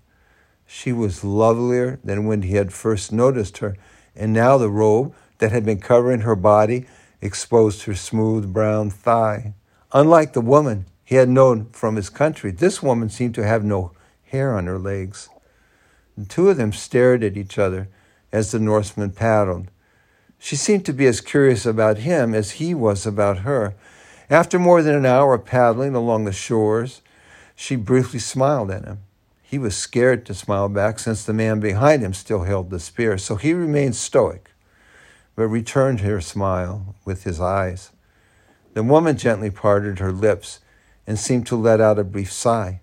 She 0.65 0.91
was 0.91 1.24
lovelier 1.24 2.00
than 2.04 2.26
when 2.26 2.43
he 2.43 2.56
had 2.56 2.74
first 2.74 3.12
noticed 3.12 3.60
her, 3.60 3.76
and 4.15 4.34
now 4.34 4.58
the 4.58 4.69
robe 4.69 5.13
that 5.39 5.52
had 5.52 5.65
been 5.65 5.80
covering 5.80 6.22
her 6.22 6.36
body 6.36 6.86
exposed 7.22 7.84
her 7.84 7.96
smooth 7.96 8.54
brown 8.54 8.89
thigh. 8.89 9.54
Unlike 9.91 10.34
the 10.34 10.41
woman 10.41 10.86
he 11.04 11.15
had 11.15 11.30
known 11.30 11.69
from 11.72 11.96
his 11.96 12.10
country, 12.10 12.52
this 12.52 12.82
woman 12.82 13.10
seemed 13.10 13.36
to 13.36 13.46
have 13.46 13.63
no 13.63 13.91
hair 14.24 14.56
on 14.56 14.65
her 14.65 14.80
legs. 14.80 15.30
The 16.17 16.26
two 16.26 16.50
of 16.50 16.58
them 16.58 16.74
stared 16.74 17.24
at 17.24 17.38
each 17.38 17.58
other 17.60 17.89
as 18.32 18.52
the 18.52 18.60
Norseman 18.60 19.12
paddled. 19.12 19.69
She 20.43 20.58
seemed 20.58 20.86
to 20.88 20.93
be 20.93 21.08
as 21.08 21.21
curious 21.21 21.65
about 21.65 21.99
him 21.99 22.36
as 22.36 22.60
he 22.60 22.73
was 22.75 23.06
about 23.06 23.39
her. 23.39 23.75
After 24.29 24.60
more 24.60 24.82
than 24.84 24.93
an 24.93 25.06
hour 25.06 25.36
of 25.36 25.45
paddling 25.45 25.95
along 25.95 26.25
the 26.25 26.34
shores, 26.34 27.01
she 27.56 27.77
briefly 27.77 28.19
smiled 28.19 28.69
at 28.69 28.84
him. 28.84 28.99
He 29.41 29.58
was 29.58 29.73
scared 29.73 30.25
to 30.25 30.34
smile 30.34 30.67
back 30.67 30.99
since 30.99 31.23
the 31.23 31.32
man 31.32 31.62
behind 31.62 32.01
him 32.01 32.13
still 32.13 32.43
held 32.43 32.71
the 32.71 32.82
spear, 32.82 33.17
so 33.17 33.38
he 33.38 33.53
remained 33.53 33.95
stoic, 33.95 34.51
but 35.38 35.47
returned 35.47 36.01
her 36.01 36.19
smile 36.19 36.93
with 37.06 37.23
his 37.23 37.39
eyes. 37.39 37.91
The 38.73 38.84
woman 38.84 39.15
gently 39.15 39.49
parted 39.49 39.99
her 39.99 40.12
lips 40.12 40.60
and 41.08 41.17
seemed 41.17 41.47
to 41.47 41.56
let 41.56 41.79
out 41.79 41.99
a 41.99 42.03
brief 42.03 42.34
sigh. 42.34 42.82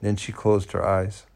Then 0.00 0.16
she 0.16 0.32
closed 0.32 0.72
her 0.72 0.84
eyes. 0.84 1.26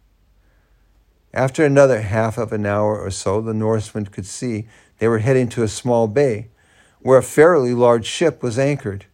After 1.32 1.64
another 1.64 2.00
half 2.00 2.36
of 2.36 2.52
an 2.52 2.66
hour 2.66 2.98
or 2.98 3.10
so, 3.12 3.40
the 3.40 3.54
Norseman 3.54 4.06
could 4.06 4.26
see 4.26 4.66
they 4.98 5.08
were 5.08 5.18
heading 5.18 5.48
to 5.50 5.62
a 5.62 5.68
small 5.68 6.08
bay 6.08 6.48
where 7.00 7.18
a 7.18 7.22
fairly 7.22 7.72
large 7.72 8.06
ship 8.06 8.42
was 8.42 8.58
anchored. 8.58 9.06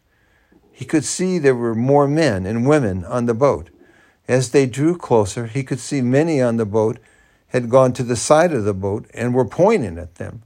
He 0.70 0.84
could 0.84 1.04
see 1.04 1.38
there 1.38 1.54
were 1.54 1.74
more 1.74 2.08
men 2.08 2.46
and 2.46 2.66
women 2.66 3.04
on 3.04 3.26
the 3.26 3.34
boat. 3.34 3.68
As 4.26 4.50
they 4.50 4.66
drew 4.66 4.96
closer, 4.96 5.46
he 5.46 5.62
could 5.62 5.80
see 5.80 6.00
many 6.00 6.40
on 6.40 6.56
the 6.56 6.64
boat 6.64 6.98
had 7.48 7.68
gone 7.68 7.92
to 7.92 8.02
the 8.02 8.16
side 8.16 8.52
of 8.52 8.64
the 8.64 8.72
boat 8.72 9.06
and 9.12 9.34
were 9.34 9.44
pointing 9.44 9.98
at 9.98 10.14
them. 10.14 10.42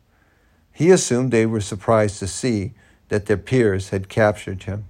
He 0.73 0.91
assumed 0.91 1.31
they 1.31 1.47
were 1.47 1.61
surprised 1.61 2.19
to 2.19 2.27
see 2.27 2.73
that 3.09 3.27
their 3.27 3.37
peers 3.37 3.91
had 3.91 4.09
captured 4.09 4.65
him. 4.65 4.87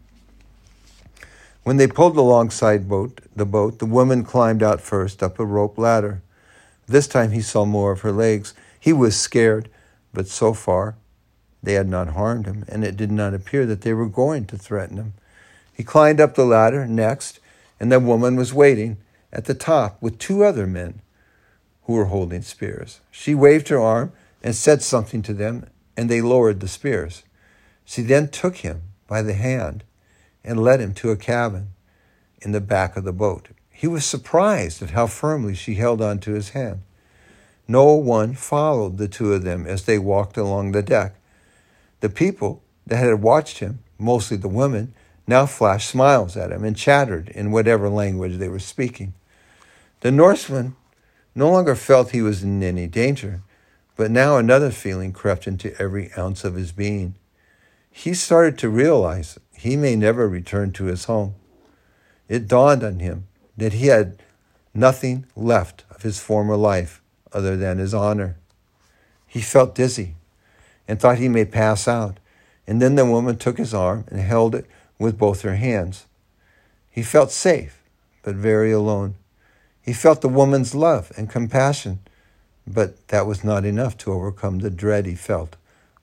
When 1.63 1.77
they 1.77 1.87
pulled 1.87 2.17
alongside 2.17 2.89
boat, 2.89 3.21
the 3.35 3.45
boat, 3.45 3.81
the 3.81 3.87
woman 3.87 4.25
climbed 4.25 4.63
out 4.63 4.81
first 4.81 5.23
up 5.23 5.39
a 5.39 5.45
rope 5.45 5.77
ladder. 5.77 6.23
This 6.87 7.07
time 7.07 7.33
he 7.33 7.43
saw 7.43 7.65
more 7.65 7.93
of 7.93 8.01
her 8.01 8.13
legs. 8.13 8.55
He 8.81 8.93
was 8.93 9.21
scared, 9.21 9.69
but 10.13 10.29
so 10.29 10.53
far 10.53 10.97
they 11.63 11.75
had 11.75 11.89
not 11.89 12.09
harmed 12.09 12.47
him, 12.47 12.65
and 12.69 12.85
it 12.85 12.97
did 12.97 13.11
not 13.11 13.35
appear 13.35 13.67
that 13.67 13.81
they 13.81 13.93
were 13.93 14.09
going 14.09 14.47
to 14.47 14.59
threaten 14.59 14.97
him. 14.97 15.15
He 15.73 15.83
climbed 15.83 16.21
up 16.21 16.35
the 16.35 16.45
ladder 16.45 16.87
next, 16.87 17.41
and 17.81 17.91
the 17.91 18.01
woman 18.01 18.37
was 18.37 18.55
waiting 18.55 18.99
at 19.33 19.47
the 19.47 19.55
top 19.55 20.01
with 20.01 20.19
two 20.19 20.45
other 20.45 20.67
men 20.67 21.01
who 21.83 21.95
were 21.95 22.07
holding 22.07 22.43
spears. 22.43 23.01
She 23.11 23.35
waved 23.35 23.69
her 23.69 23.81
arm 23.81 24.13
and 24.43 24.55
said 24.55 24.83
something 24.83 25.23
to 25.23 25.35
them, 25.35 25.67
and 25.97 26.09
they 26.09 26.21
lowered 26.21 26.61
the 26.61 26.69
spears. 26.69 27.23
She 27.85 28.03
then 28.03 28.29
took 28.29 28.57
him 28.59 28.83
by 29.07 29.23
the 29.23 29.35
hand 29.35 29.85
and 30.45 30.63
led 30.63 30.81
him 30.81 30.95
to 30.95 31.11
a 31.11 31.17
cabin 31.17 31.69
in 32.41 32.53
the 32.53 32.61
back 32.61 32.97
of 32.97 33.05
the 33.05 33.13
boat. 33.13 33.49
He 33.71 33.87
was 33.87 34.05
surprised 34.05 34.83
at 34.83 34.91
how 34.91 35.07
firmly 35.07 35.55
she 35.55 35.75
held 35.75 36.01
on 36.01 36.19
to 36.21 36.33
his 36.33 36.51
hand. 36.51 36.83
No 37.69 37.95
one 37.95 38.35
followed 38.35 38.99
the 38.99 39.09
two 39.09 39.33
of 39.33 39.43
them 39.43 39.67
as 39.67 39.85
they 39.85 39.99
walked 39.99 40.37
along 40.37 40.73
the 40.73 40.83
deck. 40.83 41.17
The 42.01 42.09
people 42.09 42.63
that 42.87 42.99
had 42.99 43.23
watched 43.23 43.59
him, 43.59 43.81
mostly 43.99 44.37
the 44.37 44.49
women, 44.49 44.95
now 45.27 45.47
flashed 45.47 45.91
smiles 45.91 46.37
at 46.37 46.53
him 46.53 46.65
and 46.65 46.77
chattered 46.77 47.29
in 47.31 47.51
whatever 47.51 47.89
language 47.89 48.37
they 48.37 48.49
were 48.49 48.61
speaking. 48.61 49.15
The 50.01 50.13
Norseman 50.13 50.77
no 51.35 51.51
longer 51.51 51.75
felt 51.75 52.11
he 52.11 52.23
was 52.23 52.43
in 52.43 52.63
any 52.63 52.87
danger, 52.87 53.43
but 53.97 54.11
now 54.11 54.37
another 54.37 54.71
feeling 54.71 55.13
crept 55.13 55.47
into 55.47 55.77
every 55.81 56.13
ounce 56.17 56.45
of 56.45 56.55
his 56.55 56.71
being 56.71 57.17
he 57.99 58.13
started 58.13 58.59
to 58.59 58.69
realize 58.69 59.39
he 59.57 59.75
may 59.75 59.97
never 59.97 60.29
return 60.29 60.71
to 60.71 60.85
his 60.85 61.07
home. 61.07 61.35
It 62.29 62.47
dawned 62.47 62.85
on 62.85 62.99
him 62.99 63.27
that 63.57 63.73
he 63.73 63.87
had 63.87 64.23
nothing 64.75 65.25
left 65.35 65.85
of 65.91 66.03
his 66.03 66.21
former 66.21 66.57
life 66.57 67.01
other 67.37 67.55
than 67.55 67.77
his 67.77 67.93
honor. 67.93 68.37
He 69.27 69.43
felt 69.43 69.75
dizzy 69.75 70.15
and 70.89 70.99
thought 70.99 71.19
he 71.19 71.29
may 71.29 71.45
pass 71.45 71.87
out, 71.87 72.19
and 72.67 72.81
then 72.81 72.95
the 72.95 73.05
woman 73.05 73.37
took 73.37 73.59
his 73.59 73.75
arm 73.75 74.07
and 74.09 74.19
held 74.21 74.55
it 74.55 74.65
with 74.99 75.19
both 75.19 75.43
her 75.43 75.57
hands. 75.57 76.07
He 76.91 77.03
felt 77.03 77.31
safe, 77.31 77.83
but 78.23 78.35
very 78.37 78.73
alone. 78.73 79.17
He 79.83 79.93
felt 79.93 80.23
the 80.23 80.29
woman's 80.29 80.75
love 80.75 81.13
and 81.19 81.29
compassion, 81.29 81.99
but 82.67 83.07
that 83.09 83.27
was 83.27 83.45
not 83.45 83.67
enough 83.67 83.99
to 83.99 84.13
overcome 84.13 84.61
the 84.61 84.71
dread 84.71 85.05
he 85.05 85.15
felt 85.15 85.57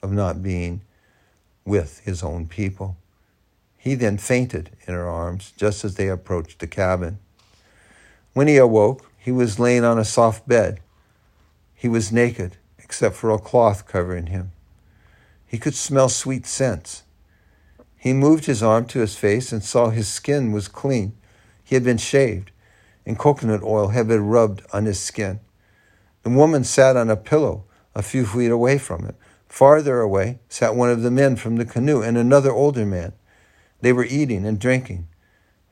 of 0.03 0.11
not 0.11 0.43
being 0.43 0.81
with 1.65 1.99
his 2.05 2.21
own 2.21 2.45
people. 2.45 2.95
He 3.75 3.95
then 3.95 4.19
fainted 4.19 4.69
in 4.87 4.93
her 4.93 5.09
arms 5.09 5.51
just 5.57 5.83
as 5.83 5.95
they 5.95 6.09
approached 6.09 6.59
the 6.59 6.67
cabin. 6.67 7.17
When 8.33 8.47
he 8.47 8.57
awoke, 8.57 9.09
he 9.17 9.31
was 9.31 9.59
laying 9.59 9.83
on 9.83 9.97
a 9.97 10.05
soft 10.05 10.47
bed. 10.47 10.79
He 11.83 11.89
was 11.89 12.13
naked, 12.13 12.55
except 12.77 13.13
for 13.13 13.29
a 13.29 13.37
cloth 13.37 13.85
covering 13.85 14.27
him. 14.27 14.53
He 15.45 15.57
could 15.57 15.75
smell 15.75 16.07
sweet 16.07 16.45
scents. 16.45 17.03
He 17.97 18.13
moved 18.13 18.45
his 18.45 18.63
arm 18.63 18.85
to 18.85 18.99
his 18.99 19.17
face 19.17 19.51
and 19.51 19.61
saw 19.61 19.89
his 19.89 20.07
skin 20.07 20.53
was 20.53 20.69
clean. 20.69 21.11
He 21.61 21.75
had 21.75 21.83
been 21.83 21.97
shaved, 21.97 22.51
and 23.05 23.19
coconut 23.19 23.63
oil 23.63 23.89
had 23.89 24.07
been 24.07 24.27
rubbed 24.27 24.61
on 24.71 24.85
his 24.85 24.97
skin. 24.97 25.41
The 26.21 26.29
woman 26.29 26.63
sat 26.63 26.95
on 26.95 27.09
a 27.09 27.17
pillow 27.17 27.65
a 27.93 28.01
few 28.01 28.25
feet 28.25 28.49
away 28.49 28.77
from 28.77 29.03
him. 29.03 29.15
Farther 29.49 29.99
away 29.99 30.39
sat 30.47 30.77
one 30.77 30.89
of 30.89 31.01
the 31.01 31.11
men 31.11 31.35
from 31.35 31.57
the 31.57 31.65
canoe 31.65 32.01
and 32.01 32.17
another 32.17 32.53
older 32.53 32.85
man. 32.85 33.11
They 33.81 33.91
were 33.91 34.05
eating 34.05 34.45
and 34.45 34.57
drinking. 34.57 35.09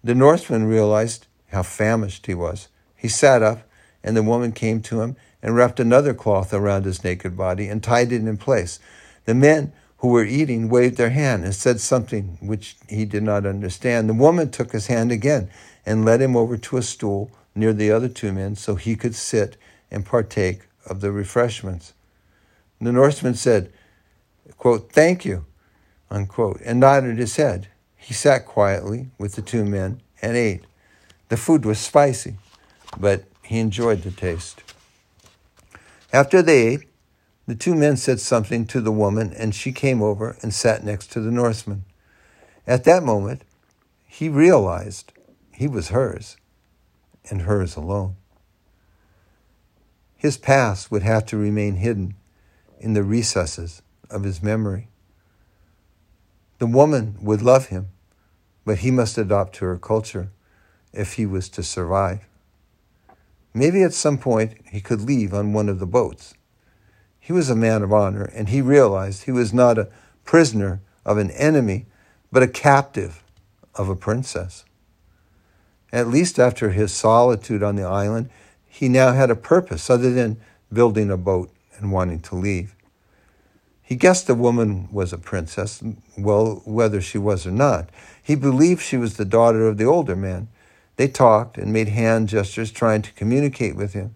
The 0.03 0.13
Northman 0.13 0.65
realized 0.65 1.27
how 1.53 1.63
famished 1.63 2.25
he 2.25 2.33
was. 2.33 2.67
He 2.97 3.07
sat 3.07 3.41
up, 3.41 3.61
and 4.03 4.17
the 4.17 4.23
woman 4.23 4.51
came 4.51 4.81
to 4.81 4.99
him 4.99 5.15
and 5.41 5.55
wrapped 5.55 5.79
another 5.79 6.13
cloth 6.13 6.53
around 6.53 6.85
his 6.85 7.03
naked 7.03 7.35
body 7.35 7.67
and 7.67 7.83
tied 7.83 8.11
it 8.11 8.21
in 8.21 8.37
place. 8.37 8.79
The 9.25 9.33
men 9.33 9.73
who 9.97 10.09
were 10.09 10.25
eating 10.25 10.69
waved 10.69 10.97
their 10.97 11.11
hand 11.11 11.43
and 11.43 11.53
said 11.53 11.79
something 11.79 12.37
which 12.41 12.75
he 12.89 13.05
did 13.05 13.23
not 13.23 13.45
understand. 13.45 14.09
The 14.09 14.13
woman 14.13 14.49
took 14.49 14.71
his 14.71 14.87
hand 14.87 15.11
again 15.11 15.49
and 15.85 16.05
led 16.05 16.21
him 16.21 16.35
over 16.35 16.57
to 16.57 16.77
a 16.77 16.81
stool 16.81 17.31
near 17.53 17.73
the 17.73 17.91
other 17.91 18.09
two 18.09 18.31
men 18.31 18.55
so 18.55 18.75
he 18.75 18.95
could 18.95 19.15
sit 19.15 19.57
and 19.91 20.05
partake 20.05 20.61
of 20.85 21.01
the 21.01 21.11
refreshments. 21.11 21.93
The 22.79 22.91
Norseman 22.91 23.35
said, 23.35 23.71
quote, 24.57 24.91
Thank 24.91 25.23
you, 25.23 25.45
unquote, 26.09 26.59
and 26.65 26.79
nodded 26.79 27.17
his 27.19 27.35
head. 27.35 27.67
He 27.95 28.15
sat 28.15 28.47
quietly 28.47 29.07
with 29.19 29.35
the 29.35 29.43
two 29.43 29.65
men 29.65 30.01
and 30.21 30.35
ate. 30.35 30.63
The 31.29 31.37
food 31.37 31.63
was 31.63 31.79
spicy, 31.79 32.37
but 32.99 33.25
he 33.43 33.59
enjoyed 33.59 34.01
the 34.01 34.11
taste. 34.11 34.63
After 36.13 36.41
they 36.41 36.67
ate, 36.67 36.89
the 37.47 37.55
two 37.55 37.75
men 37.75 37.97
said 37.97 38.19
something 38.19 38.65
to 38.67 38.81
the 38.81 38.91
woman, 38.91 39.33
and 39.33 39.55
she 39.55 39.71
came 39.71 40.01
over 40.01 40.37
and 40.41 40.53
sat 40.53 40.83
next 40.83 41.11
to 41.11 41.21
the 41.21 41.31
Norseman. 41.31 41.85
At 42.67 42.83
that 42.83 43.03
moment, 43.03 43.43
he 44.07 44.29
realized 44.29 45.13
he 45.53 45.67
was 45.67 45.89
hers, 45.89 46.37
and 47.29 47.43
hers 47.43 47.75
alone. 47.75 48.15
His 50.17 50.37
past 50.37 50.91
would 50.91 51.03
have 51.03 51.25
to 51.27 51.37
remain 51.37 51.75
hidden 51.75 52.15
in 52.79 52.93
the 52.93 53.03
recesses 53.03 53.81
of 54.09 54.23
his 54.23 54.43
memory. 54.43 54.87
The 56.59 56.67
woman 56.67 57.17
would 57.21 57.41
love 57.41 57.67
him, 57.67 57.87
but 58.65 58.79
he 58.79 58.91
must 58.91 59.17
adopt 59.17 59.55
to 59.55 59.65
her 59.65 59.77
culture 59.77 60.29
if 60.93 61.13
he 61.13 61.25
was 61.25 61.49
to 61.49 61.63
survive. 61.63 62.27
Maybe 63.53 63.83
at 63.83 63.93
some 63.93 64.17
point 64.17 64.53
he 64.71 64.81
could 64.81 65.01
leave 65.01 65.33
on 65.33 65.53
one 65.53 65.69
of 65.69 65.79
the 65.79 65.85
boats. 65.85 66.33
He 67.19 67.33
was 67.33 67.49
a 67.49 67.55
man 67.55 67.83
of 67.83 67.93
honor, 67.93 68.31
and 68.33 68.49
he 68.49 68.61
realized 68.61 69.23
he 69.23 69.31
was 69.31 69.53
not 69.53 69.77
a 69.77 69.89
prisoner 70.23 70.81
of 71.05 71.17
an 71.17 71.31
enemy, 71.31 71.85
but 72.31 72.43
a 72.43 72.47
captive 72.47 73.23
of 73.75 73.89
a 73.89 73.95
princess. 73.95 74.65
At 75.91 76.07
least 76.07 76.39
after 76.39 76.69
his 76.69 76.93
solitude 76.93 77.61
on 77.61 77.75
the 77.75 77.83
island, 77.83 78.29
he 78.67 78.87
now 78.87 79.11
had 79.11 79.29
a 79.29 79.35
purpose 79.35 79.89
other 79.89 80.11
than 80.11 80.39
building 80.71 81.11
a 81.11 81.17
boat 81.17 81.51
and 81.77 81.91
wanting 81.91 82.21
to 82.21 82.35
leave. 82.35 82.75
He 83.81 83.95
guessed 83.95 84.25
the 84.25 84.35
woman 84.35 84.87
was 84.89 85.11
a 85.11 85.17
princess, 85.17 85.83
well, 86.17 86.61
whether 86.63 87.01
she 87.01 87.17
was 87.17 87.45
or 87.45 87.51
not. 87.51 87.89
He 88.23 88.35
believed 88.35 88.81
she 88.81 88.95
was 88.95 89.17
the 89.17 89.25
daughter 89.25 89.67
of 89.67 89.77
the 89.77 89.83
older 89.83 90.15
man. 90.15 90.47
They 90.95 91.07
talked 91.07 91.57
and 91.57 91.73
made 91.73 91.87
hand 91.89 92.29
gestures, 92.29 92.71
trying 92.71 93.01
to 93.03 93.13
communicate 93.13 93.75
with 93.75 93.93
him. 93.93 94.15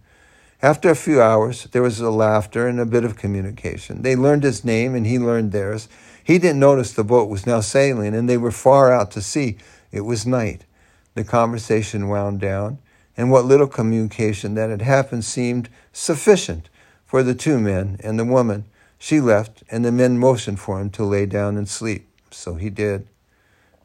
After 0.61 0.89
a 0.89 0.95
few 0.95 1.21
hours, 1.21 1.65
there 1.71 1.81
was 1.81 1.99
a 1.99 2.09
laughter 2.09 2.67
and 2.67 2.79
a 2.79 2.85
bit 2.85 3.03
of 3.03 3.17
communication. 3.17 4.01
They 4.01 4.15
learned 4.15 4.43
his 4.43 4.63
name 4.63 4.95
and 4.95 5.05
he 5.05 5.19
learned 5.19 5.51
theirs. 5.51 5.87
He 6.23 6.39
didn't 6.39 6.59
notice 6.59 6.93
the 6.93 7.03
boat 7.03 7.29
was 7.29 7.45
now 7.45 7.59
sailing 7.59 8.15
and 8.15 8.27
they 8.27 8.37
were 8.37 8.51
far 8.51 8.91
out 8.91 9.11
to 9.11 9.21
sea. 9.21 9.57
It 9.91 10.01
was 10.01 10.25
night. 10.25 10.65
The 11.13 11.23
conversation 11.23 12.09
wound 12.09 12.41
down, 12.41 12.79
and 13.15 13.31
what 13.31 13.45
little 13.45 13.67
communication 13.67 14.55
that 14.55 14.69
had 14.69 14.81
happened 14.81 15.23
seemed 15.23 15.69
sufficient 15.93 16.69
for 17.05 17.23
the 17.23 17.33
two 17.33 17.59
men 17.59 17.97
and 18.03 18.19
the 18.19 18.25
woman. 18.25 18.65
She 18.97 19.21
left, 19.21 19.63
and 19.71 19.85
the 19.85 19.91
men 19.91 20.17
motioned 20.17 20.59
for 20.59 20.81
him 20.81 20.89
to 20.91 21.05
lay 21.05 21.25
down 21.25 21.55
and 21.55 21.69
sleep. 21.69 22.09
So 22.31 22.55
he 22.55 22.69
did. 22.69 23.07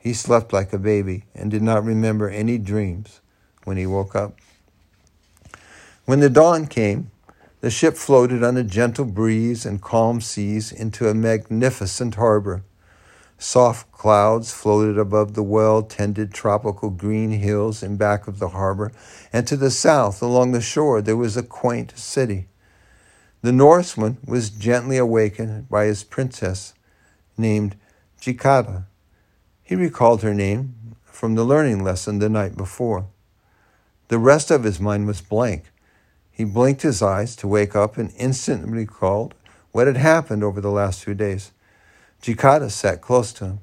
He 0.01 0.15
slept 0.15 0.53
like 0.53 0.73
a 0.73 0.79
baby 0.79 1.25
and 1.35 1.51
did 1.51 1.63
not 1.63 1.85
remember 1.85 2.29
any 2.29 2.57
dreams 2.57 3.21
when 3.65 3.77
he 3.77 3.87
woke 3.87 4.17
up. 4.17 4.35
When 6.07 6.21
the 6.21 6.31
dawn 6.31 6.67
came, 6.67 7.11
the 7.61 7.71
ship 7.71 7.95
floated 7.95 8.43
on 8.43 8.57
a 8.57 8.65
gentle 8.65 9.05
breeze 9.05 9.67
and 9.67 9.83
calm 9.83 10.23
seas 10.23 10.73
into 10.73 11.09
a 11.09 11.15
magnificent 11.15 12.15
harbor. 12.15 12.63
Soft 13.39 13.93
clouds 13.93 14.53
floated 14.53 14.99
above 14.99 15.35
the 15.35 15.43
well 15.43 15.83
tended 15.83 16.33
tropical 16.33 16.89
green 16.89 17.33
hills 17.33 17.83
in 17.83 17.99
back 17.99 18.27
of 18.27 18.39
the 18.39 18.49
harbor, 18.49 18.93
and 19.33 19.47
to 19.47 19.57
the 19.57 19.71
south 19.71 20.23
along 20.23 20.53
the 20.53 20.61
shore 20.63 21.03
there 21.03 21.17
was 21.17 21.37
a 21.37 21.43
quaint 21.43 21.93
city. 21.99 22.49
The 23.43 23.53
Norseman 23.53 24.19
was 24.25 24.51
gently 24.51 24.97
awakened 24.97 25.69
by 25.69 25.85
his 25.85 26.05
princess 26.05 26.75
named 27.37 27.77
Jikada. 28.21 28.85
He 29.70 29.76
recalled 29.76 30.22
her 30.22 30.35
name 30.35 30.96
from 31.04 31.37
the 31.37 31.44
learning 31.44 31.85
lesson 31.85 32.18
the 32.18 32.28
night 32.28 32.56
before. 32.56 33.06
The 34.09 34.18
rest 34.18 34.50
of 34.50 34.64
his 34.64 34.80
mind 34.80 35.06
was 35.06 35.20
blank. 35.20 35.66
He 36.33 36.42
blinked 36.42 36.83
his 36.83 37.02
eyes 37.02 37.37
to 37.37 37.46
wake 37.46 37.76
up 37.76 37.96
and 37.96 38.12
instantly 38.18 38.78
recalled 38.78 39.37
what 39.70 39.87
had 39.87 39.96
happened 39.96 40.42
over 40.42 40.61
the 40.61 40.72
last 40.72 41.04
few 41.04 41.14
days. 41.14 41.52
Jikata 42.20 42.68
sat 42.68 43.00
close 43.00 43.33
to 43.35 43.44
him, 43.44 43.59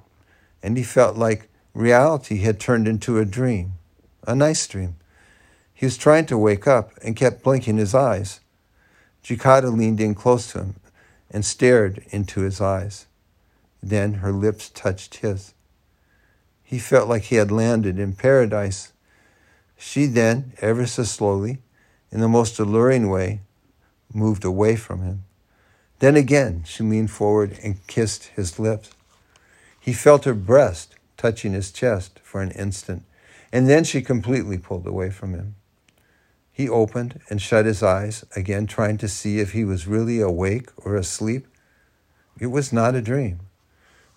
and 0.64 0.78
he 0.78 0.84
felt 0.84 1.18
like 1.18 1.50
reality 1.74 2.38
had 2.38 2.58
turned 2.58 2.88
into 2.88 3.20
a 3.20 3.26
dream, 3.26 3.74
a 4.26 4.34
nice 4.34 4.66
dream. 4.66 4.96
He 5.74 5.86
was 5.86 5.98
trying 5.98 6.26
to 6.28 6.38
wake 6.38 6.68
up 6.68 6.94
and 7.04 7.18
kept 7.18 7.44
blinking 7.44 7.76
his 7.76 7.94
eyes. 7.94 8.40
Jikata 9.26 9.78
leaned 9.78 10.00
in 10.00 10.16
close 10.16 10.54
to 10.54 10.60
him 10.60 10.76
and 11.30 11.44
stared 11.44 12.06
into 12.12 12.44
his 12.44 12.62
eyes. 12.62 13.08
Then 13.84 14.14
her 14.24 14.32
lips 14.32 14.70
touched 14.70 15.16
his. 15.16 15.54
He 16.68 16.80
felt 16.80 17.08
like 17.08 17.24
he 17.24 17.38
had 17.38 17.50
landed 17.50 17.98
in 17.98 18.12
paradise. 18.12 18.92
She 19.78 20.06
then, 20.06 20.52
ever 20.60 20.86
so 20.86 21.04
slowly, 21.04 21.60
in 22.12 22.20
the 22.20 22.28
most 22.28 22.60
alluring 22.60 23.10
way, 23.10 23.40
moved 24.14 24.44
away 24.44 24.76
from 24.76 25.02
him. 25.02 25.24
Then 26.00 26.18
again 26.18 26.64
she 26.66 26.84
leaned 26.84 27.10
forward 27.10 27.58
and 27.64 27.88
kissed 27.88 28.26
his 28.36 28.60
lips. 28.60 28.90
He 29.80 29.94
felt 29.94 30.26
her 30.26 30.34
breast 30.34 30.96
touching 31.16 31.54
his 31.54 31.72
chest 31.72 32.20
for 32.22 32.42
an 32.42 32.52
instant, 32.52 33.04
and 33.50 33.70
then 33.70 33.86
she 33.86 34.02
completely 34.02 34.58
pulled 34.58 34.86
away 34.86 35.10
from 35.10 35.34
him. 35.34 35.56
He 36.52 36.68
opened 36.68 37.22
and 37.30 37.42
shut 37.42 37.66
his 37.66 37.82
eyes, 37.82 38.26
again 38.36 38.68
trying 38.68 38.98
to 38.98 39.08
see 39.08 39.40
if 39.40 39.54
he 39.54 39.64
was 39.64 39.88
really 39.88 40.20
awake 40.20 40.70
or 40.76 40.98
asleep. 40.98 41.48
It 42.42 42.48
was 42.48 42.74
not 42.74 42.94
a 42.94 43.02
dream. 43.02 43.40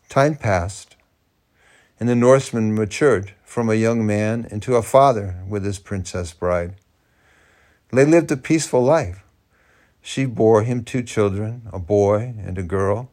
Time 0.09 0.35
passed, 0.35 0.97
and 2.01 2.09
the 2.09 2.17
Norseman 2.17 2.75
matured 2.75 3.35
from 3.45 3.69
a 3.69 3.75
young 3.75 4.07
man 4.07 4.49
into 4.51 4.75
a 4.75 4.83
father 4.83 5.37
with 5.47 5.65
his 5.65 5.79
princess 5.79 6.33
bride. 6.33 6.75
They 7.93 8.07
lived 8.07 8.33
a 8.33 8.39
peaceful 8.39 8.83
life. 8.83 9.23
She 10.01 10.25
bore 10.25 10.63
him 10.63 10.83
two 10.83 11.03
children, 11.03 11.69
a 11.71 11.79
boy 11.79 12.35
and 12.39 12.57
a 12.57 12.63
girl. 12.63 13.11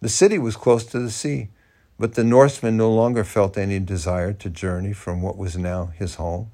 The 0.00 0.08
city 0.08 0.36
was 0.36 0.56
close 0.56 0.84
to 0.86 0.98
the 0.98 1.12
sea, 1.12 1.50
but 1.96 2.14
the 2.14 2.24
Norseman 2.24 2.76
no 2.76 2.90
longer 2.90 3.22
felt 3.22 3.56
any 3.56 3.78
desire 3.78 4.32
to 4.32 4.50
journey 4.50 4.92
from 4.92 5.22
what 5.22 5.38
was 5.38 5.56
now 5.56 5.86
his 5.86 6.16
home. 6.16 6.50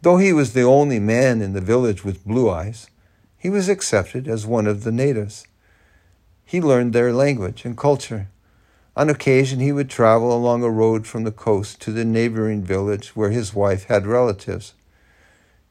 Though 0.00 0.16
he 0.16 0.32
was 0.32 0.54
the 0.54 0.62
only 0.62 0.98
man 0.98 1.42
in 1.42 1.52
the 1.52 1.60
village 1.60 2.04
with 2.04 2.24
blue 2.24 2.48
eyes, 2.48 2.88
he 3.36 3.50
was 3.50 3.68
accepted 3.68 4.26
as 4.26 4.46
one 4.46 4.66
of 4.66 4.84
the 4.84 4.92
natives. 4.92 5.46
He 6.44 6.62
learned 6.62 6.94
their 6.94 7.12
language 7.12 7.66
and 7.66 7.76
culture. 7.76 8.28
On 8.98 9.08
occasion, 9.08 9.60
he 9.60 9.70
would 9.70 9.88
travel 9.88 10.36
along 10.36 10.64
a 10.64 10.70
road 10.70 11.06
from 11.06 11.22
the 11.22 11.30
coast 11.30 11.80
to 11.82 11.92
the 11.92 12.04
neighboring 12.04 12.64
village 12.64 13.14
where 13.14 13.30
his 13.30 13.54
wife 13.54 13.84
had 13.84 14.08
relatives. 14.08 14.74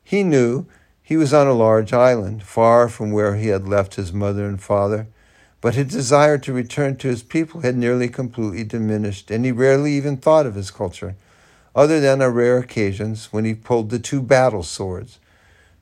He 0.02 0.24
knew 0.24 0.66
he 1.04 1.18
was 1.18 1.34
on 1.34 1.46
a 1.46 1.52
large 1.52 1.92
island, 1.92 2.44
far 2.44 2.88
from 2.88 3.12
where 3.12 3.36
he 3.36 3.48
had 3.48 3.68
left 3.68 3.96
his 3.96 4.14
mother 4.14 4.46
and 4.46 4.62
father, 4.62 5.08
but 5.60 5.76
his 5.76 5.88
desire 5.88 6.38
to 6.38 6.54
return 6.54 6.96
to 6.96 7.10
his 7.10 7.22
people 7.22 7.60
had 7.60 7.76
nearly 7.76 8.08
completely 8.08 8.64
diminished, 8.64 9.30
and 9.30 9.44
he 9.44 9.52
rarely 9.52 9.92
even 9.92 10.16
thought 10.16 10.46
of 10.46 10.56
his 10.56 10.72
culture, 10.72 11.18
other 11.76 12.00
than 12.00 12.22
on 12.22 12.34
rare 12.34 12.60
occasions 12.60 13.34
when 13.34 13.44
he 13.44 13.54
pulled 13.54 13.90
the 13.90 14.00
two 14.00 14.22
battle 14.22 14.64
swords 14.64 15.20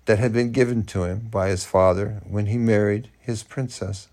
that 0.06 0.18
had 0.18 0.34
been 0.34 0.52
given 0.52 0.84
to 0.84 1.04
him 1.04 1.28
by 1.30 1.50
his 1.50 1.64
father 1.64 2.24
when 2.28 2.48
he 2.48 2.58
married 2.58 3.08
his 3.20 3.44
princess. 3.44 4.08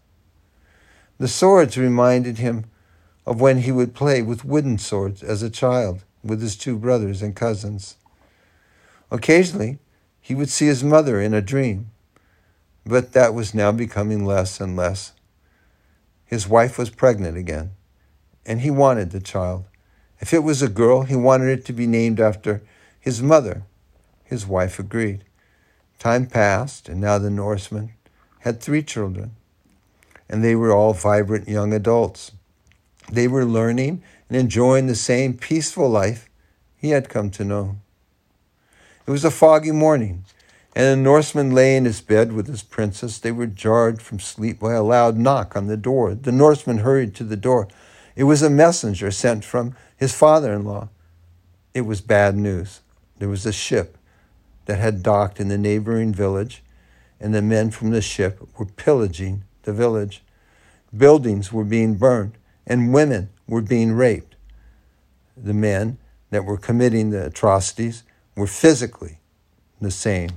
The 1.17 1.29
swords 1.29 1.79
reminded 1.79 2.37
him 2.37 2.67
of 3.27 3.41
when 3.41 3.59
he 3.59 3.73
would 3.73 3.95
play 3.95 4.23
with 4.23 4.45
wooden 4.45 4.79
swords 4.79 5.23
as 5.23 5.43
a 5.43 5.51
child 5.51 6.05
with 6.25 6.41
his 6.41 6.57
two 6.57 6.77
brothers 6.77 7.23
and 7.23 7.37
cousins. 7.37 7.97
Occasionally, 9.11 9.79
he 10.21 10.35
would 10.35 10.49
see 10.49 10.67
his 10.67 10.85
mother 10.85 11.21
in 11.21 11.35
a 11.35 11.43
dream, 11.43 11.91
but 12.85 13.13
that 13.13 13.35
was 13.35 13.55
now 13.55 13.73
becoming 13.73 14.25
less 14.25 14.61
and 14.61 14.77
less. 14.77 15.13
His 16.25 16.49
wife 16.49 16.79
was 16.79 16.91
pregnant 16.91 17.37
again, 17.37 17.73
and 18.47 18.61
he 18.61 18.71
wanted 18.71 19.11
the 19.11 19.21
child. 19.21 19.65
If 20.21 20.33
it 20.33 20.41
was 20.41 20.63
a 20.63 20.69
girl, 20.69 21.03
he 21.03 21.17
wanted 21.17 21.49
it 21.49 21.65
to 21.67 21.73
be 21.73 21.87
named 21.87 22.21
after 22.21 22.63
his 22.99 23.21
mother. 23.21 23.65
His 24.25 24.47
wife 24.47 24.79
agreed. 24.79 25.25
Time 25.99 26.27
passed, 26.27 26.89
and 26.89 27.01
now 27.01 27.19
the 27.19 27.31
Norseman 27.31 27.93
had 28.41 28.61
three 28.61 28.83
children, 28.83 29.33
and 30.29 30.43
they 30.43 30.55
were 30.55 30.73
all 30.73 30.95
vibrant 30.95 31.49
young 31.49 31.73
adults. 31.73 32.33
They 33.11 33.29
were 33.29 33.45
learning 33.45 34.03
and 34.29 34.39
enjoying 34.39 34.87
the 34.87 34.95
same 34.95 35.35
peaceful 35.35 35.89
life 35.89 36.29
he 36.77 36.91
had 36.91 37.09
come 37.09 37.31
to 37.31 37.45
know. 37.45 37.77
It 39.07 39.11
was 39.11 39.25
a 39.25 39.31
foggy 39.31 39.73
morning, 39.73 40.25
and 40.75 40.87
the 40.87 41.03
Norseman 41.03 41.53
lay 41.53 41.77
in 41.77 41.85
his 41.85 42.01
bed 42.01 42.33
with 42.33 42.47
his 42.47 42.63
princess. 42.63 43.19
They 43.19 43.33
were 43.33 43.47
jarred 43.47 44.01
from 44.01 44.21
sleep 44.21 44.61
by 44.61 44.73
a 44.75 44.83
loud 44.83 45.17
knock 45.17 45.57
on 45.57 45.67
the 45.67 45.77
door. 45.77 46.15
The 46.15 46.33
Norseman 46.33 46.79
hurried 46.79 47.15
to 47.17 47.25
the 47.25 47.37
door. 47.37 47.69
It 48.17 48.25
was 48.25 48.43
a 48.43 48.51
messenger 48.51 49.11
sent 49.11 49.45
from 49.45 49.77
his 49.97 50.15
father 50.15 50.53
in 50.53 50.65
law. 50.65 50.89
It 51.75 51.83
was 51.83 52.01
bad 52.01 52.37
news. 52.37 52.81
There 53.19 53.29
was 53.29 53.47
a 53.47 53.53
ship 53.53 53.99
that 54.67 54.79
had 54.79 55.03
docked 55.03 55.41
in 55.41 55.49
the 55.49 55.59
neighboring 55.59 56.13
village, 56.13 56.63
and 57.21 57.35
the 57.35 57.43
men 57.43 57.71
from 57.71 57.91
the 57.91 58.03
ship 58.03 58.41
were 58.59 58.67
pillaging 58.67 59.45
the 59.63 59.73
village. 59.73 60.23
Buildings 60.97 61.53
were 61.53 61.65
being 61.65 61.95
burned 61.95 62.37
and 62.67 62.93
women 62.93 63.29
were 63.47 63.63
being 63.63 63.93
raped. 63.93 64.37
The 65.37 65.55
men 65.55 65.99
that 66.31 66.45
were 66.45 66.57
committing 66.57 67.11
the 67.11 67.27
atrocities 67.27 68.05
were 68.37 68.47
physically 68.47 69.19
the 69.81 69.91
same 69.91 70.31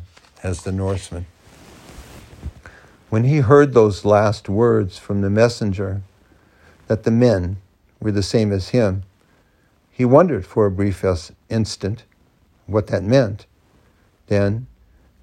as 0.44 0.64
the 0.64 0.72
Norsemen. 0.72 1.26
When 3.10 3.24
he 3.24 3.38
heard 3.38 3.74
those 3.74 4.04
last 4.04 4.50
words 4.50 4.98
from 4.98 5.22
the 5.22 5.30
messenger, 5.30 6.02
that 6.88 7.04
the 7.04 7.12
men 7.12 7.58
were 8.00 8.12
the 8.12 8.24
same 8.24 8.52
as 8.52 8.70
him, 8.70 9.04
he 9.92 10.04
wondered 10.04 10.46
for 10.46 10.66
a 10.66 10.72
brief 10.72 11.06
instant 11.50 12.04
what 12.66 12.88
that 12.88 13.04
meant. 13.04 13.46
Then, 14.28 14.68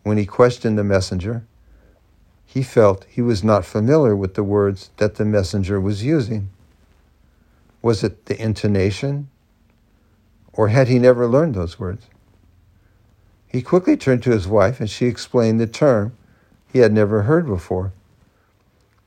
when 0.03 0.17
he 0.17 0.25
questioned 0.25 0.79
the 0.79 0.85
messenger, 0.85 1.45
he 2.47 2.63
felt 2.63 3.05
he 3.09 3.21
was 3.21 3.45
not 3.45 3.65
familiar 3.65 4.17
with 4.17 4.35
the 4.35 4.45
words 4.45 4.91
that 4.97 5.17
the 5.17 5.25
messenger 5.25 5.81
was 5.81 6.05
using. 6.05 6.51
Was 7.83 8.03
it 8.05 8.27
the 8.27 8.41
intonation? 8.41 9.29
Or 10.53 10.69
had 10.69 10.89
he 10.89 10.99
never 10.99 11.27
learned 11.27 11.55
those 11.55 11.79
words? 11.79 12.07
He 13.49 13.61
quickly 13.61 13.97
turned 13.97 14.23
to 14.23 14.31
his 14.31 14.49
wife 14.49 14.81
and 14.81 14.89
she 14.89 15.07
explained 15.07 15.61
the 15.61 15.67
term 15.67 16.17
he 16.73 16.79
had 16.79 16.93
never 16.93 17.23
heard 17.23 17.47
before. 17.47 17.93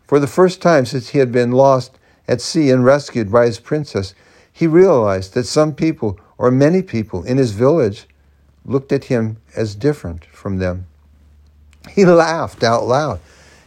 For 0.06 0.20
the 0.20 0.28
first 0.28 0.62
time 0.62 0.86
since 0.86 1.10
he 1.10 1.20
had 1.20 1.32
been 1.32 1.52
lost 1.52 1.98
at 2.28 2.42
sea 2.42 2.70
and 2.70 2.86
rescued 2.86 3.32
by 3.32 3.48
his 3.48 3.60
princess, 3.60 4.14
he 4.52 4.68
realized 4.68 5.34
that 5.34 5.46
some 5.46 5.74
people, 5.74 6.20
or 6.38 6.52
many 6.52 6.82
people, 6.82 7.24
in 7.24 7.38
his 7.38 7.52
village 7.52 8.08
looked 8.64 8.92
at 8.92 9.06
him 9.06 9.38
as 9.56 9.76
different 9.76 10.26
from 10.26 10.58
them. 10.58 10.86
He 11.90 12.06
laughed 12.06 12.64
out 12.64 12.86
loud. 12.86 13.20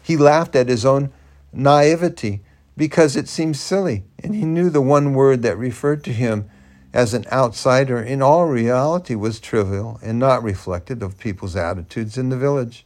He 0.02 0.16
laughed 0.16 0.56
at 0.56 0.68
his 0.68 0.86
own 0.86 1.10
naivety 1.52 2.40
because 2.76 3.16
it 3.16 3.28
seemed 3.28 3.56
silly, 3.56 4.04
and 4.22 4.34
he 4.34 4.44
knew 4.44 4.70
the 4.70 4.80
one 4.80 5.14
word 5.14 5.42
that 5.42 5.56
referred 5.56 6.02
to 6.04 6.12
him 6.12 6.50
as 6.92 7.14
an 7.14 7.26
outsider 7.30 8.02
in 8.02 8.22
all 8.22 8.46
reality 8.46 9.14
was 9.14 9.40
trivial 9.40 10.00
and 10.02 10.18
not 10.18 10.42
reflected 10.42 11.02
of 11.02 11.18
people's 11.18 11.54
attitudes 11.54 12.18
in 12.18 12.28
the 12.28 12.36
village. 12.36 12.84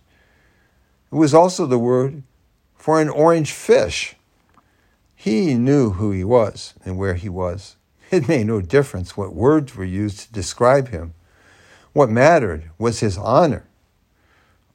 It 1.10 1.14
was 1.14 1.34
also 1.34 1.66
the 1.66 1.78
word 1.78 2.22
for 2.76 3.00
an 3.00 3.08
orange 3.08 3.52
fish. 3.52 4.16
He 5.14 5.54
knew 5.54 5.92
who 5.92 6.10
he 6.10 6.24
was 6.24 6.74
and 6.84 6.98
where 6.98 7.14
he 7.14 7.28
was. 7.28 7.76
It 8.10 8.28
made 8.28 8.46
no 8.46 8.60
difference 8.60 9.16
what 9.16 9.34
words 9.34 9.74
were 9.74 9.84
used 9.84 10.20
to 10.20 10.32
describe 10.32 10.88
him. 10.88 11.14
What 11.92 12.10
mattered 12.10 12.70
was 12.76 13.00
his 13.00 13.16
honor. 13.16 13.64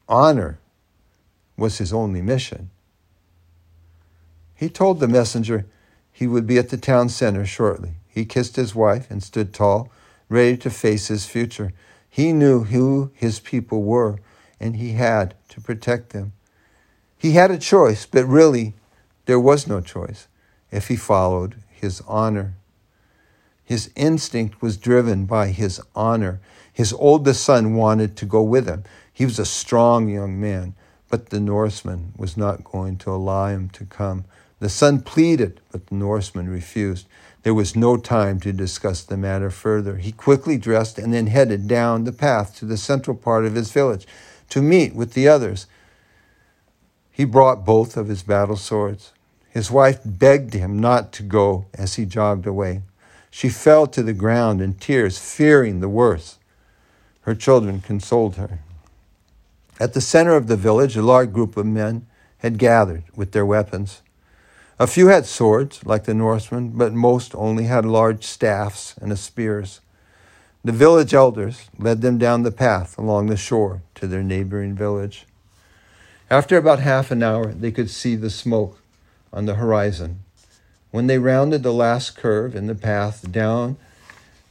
Honor 0.08 0.58
was 1.56 1.78
his 1.78 1.92
only 1.92 2.22
mission. 2.22 2.70
He 4.54 4.68
told 4.68 4.98
the 4.98 5.06
messenger 5.06 5.66
he 6.18 6.26
would 6.26 6.48
be 6.48 6.58
at 6.58 6.70
the 6.70 6.76
town 6.76 7.08
center 7.08 7.46
shortly. 7.46 7.92
He 8.08 8.24
kissed 8.24 8.56
his 8.56 8.74
wife 8.74 9.08
and 9.08 9.22
stood 9.22 9.54
tall, 9.54 9.88
ready 10.28 10.56
to 10.56 10.68
face 10.68 11.06
his 11.06 11.26
future. 11.26 11.72
He 12.10 12.32
knew 12.32 12.64
who 12.64 13.12
his 13.14 13.38
people 13.38 13.84
were, 13.84 14.18
and 14.58 14.74
he 14.74 14.94
had 14.94 15.36
to 15.50 15.60
protect 15.60 16.10
them. 16.10 16.32
He 17.16 17.34
had 17.34 17.52
a 17.52 17.56
choice, 17.56 18.04
but 18.04 18.24
really, 18.24 18.74
there 19.26 19.38
was 19.38 19.68
no 19.68 19.80
choice 19.80 20.26
if 20.72 20.88
he 20.88 20.96
followed 20.96 21.54
his 21.70 22.02
honor. 22.08 22.56
His 23.64 23.92
instinct 23.94 24.60
was 24.60 24.76
driven 24.76 25.24
by 25.24 25.50
his 25.50 25.80
honor. 25.94 26.40
His 26.72 26.92
oldest 26.94 27.44
son 27.44 27.76
wanted 27.76 28.16
to 28.16 28.26
go 28.26 28.42
with 28.42 28.66
him. 28.66 28.82
He 29.12 29.24
was 29.24 29.38
a 29.38 29.46
strong 29.46 30.08
young 30.08 30.40
man, 30.40 30.74
but 31.08 31.30
the 31.30 31.38
Norseman 31.38 32.12
was 32.16 32.36
not 32.36 32.64
going 32.64 32.96
to 32.96 33.12
allow 33.12 33.46
him 33.46 33.68
to 33.68 33.84
come. 33.84 34.24
The 34.60 34.68
son 34.68 35.00
pleaded, 35.00 35.60
but 35.70 35.86
the 35.86 35.94
Norseman 35.94 36.48
refused. 36.48 37.06
There 37.42 37.54
was 37.54 37.76
no 37.76 37.96
time 37.96 38.40
to 38.40 38.52
discuss 38.52 39.02
the 39.02 39.16
matter 39.16 39.50
further. 39.50 39.96
He 39.96 40.12
quickly 40.12 40.58
dressed 40.58 40.98
and 40.98 41.14
then 41.14 41.28
headed 41.28 41.68
down 41.68 42.04
the 42.04 42.12
path 42.12 42.56
to 42.56 42.64
the 42.64 42.76
central 42.76 43.16
part 43.16 43.44
of 43.44 43.54
his 43.54 43.70
village 43.70 44.06
to 44.50 44.60
meet 44.60 44.94
with 44.94 45.12
the 45.12 45.28
others. 45.28 45.66
He 47.12 47.24
brought 47.24 47.64
both 47.64 47.96
of 47.96 48.08
his 48.08 48.22
battle 48.22 48.56
swords. 48.56 49.12
His 49.50 49.70
wife 49.70 50.00
begged 50.04 50.54
him 50.54 50.78
not 50.78 51.12
to 51.12 51.22
go 51.22 51.66
as 51.74 51.94
he 51.94 52.04
jogged 52.04 52.46
away. 52.46 52.82
She 53.30 53.48
fell 53.48 53.86
to 53.88 54.02
the 54.02 54.12
ground 54.12 54.60
in 54.60 54.74
tears, 54.74 55.18
fearing 55.18 55.80
the 55.80 55.88
worst. 55.88 56.38
Her 57.22 57.34
children 57.34 57.80
consoled 57.80 58.36
her. 58.36 58.60
At 59.80 59.94
the 59.94 60.00
center 60.00 60.34
of 60.34 60.48
the 60.48 60.56
village, 60.56 60.96
a 60.96 61.02
large 61.02 61.32
group 61.32 61.56
of 61.56 61.66
men 61.66 62.06
had 62.38 62.58
gathered 62.58 63.04
with 63.14 63.32
their 63.32 63.46
weapons. 63.46 64.02
A 64.80 64.86
few 64.86 65.08
had 65.08 65.26
swords, 65.26 65.84
like 65.84 66.04
the 66.04 66.14
Norsemen, 66.14 66.68
but 66.68 66.92
most 66.92 67.34
only 67.34 67.64
had 67.64 67.84
large 67.84 68.22
staffs 68.22 68.94
and 69.00 69.18
spears. 69.18 69.80
The 70.62 70.70
village 70.70 71.12
elders 71.12 71.68
led 71.76 72.00
them 72.00 72.16
down 72.16 72.44
the 72.44 72.52
path 72.52 72.96
along 72.96 73.26
the 73.26 73.36
shore 73.36 73.82
to 73.96 74.06
their 74.06 74.22
neighboring 74.22 74.76
village. 74.76 75.26
After 76.30 76.56
about 76.56 76.78
half 76.78 77.10
an 77.10 77.24
hour, 77.24 77.46
they 77.46 77.72
could 77.72 77.90
see 77.90 78.14
the 78.14 78.30
smoke 78.30 78.78
on 79.32 79.46
the 79.46 79.56
horizon. 79.56 80.20
When 80.92 81.08
they 81.08 81.18
rounded 81.18 81.64
the 81.64 81.72
last 81.72 82.16
curve 82.16 82.54
in 82.54 82.68
the 82.68 82.74
path 82.76 83.32
down, 83.32 83.78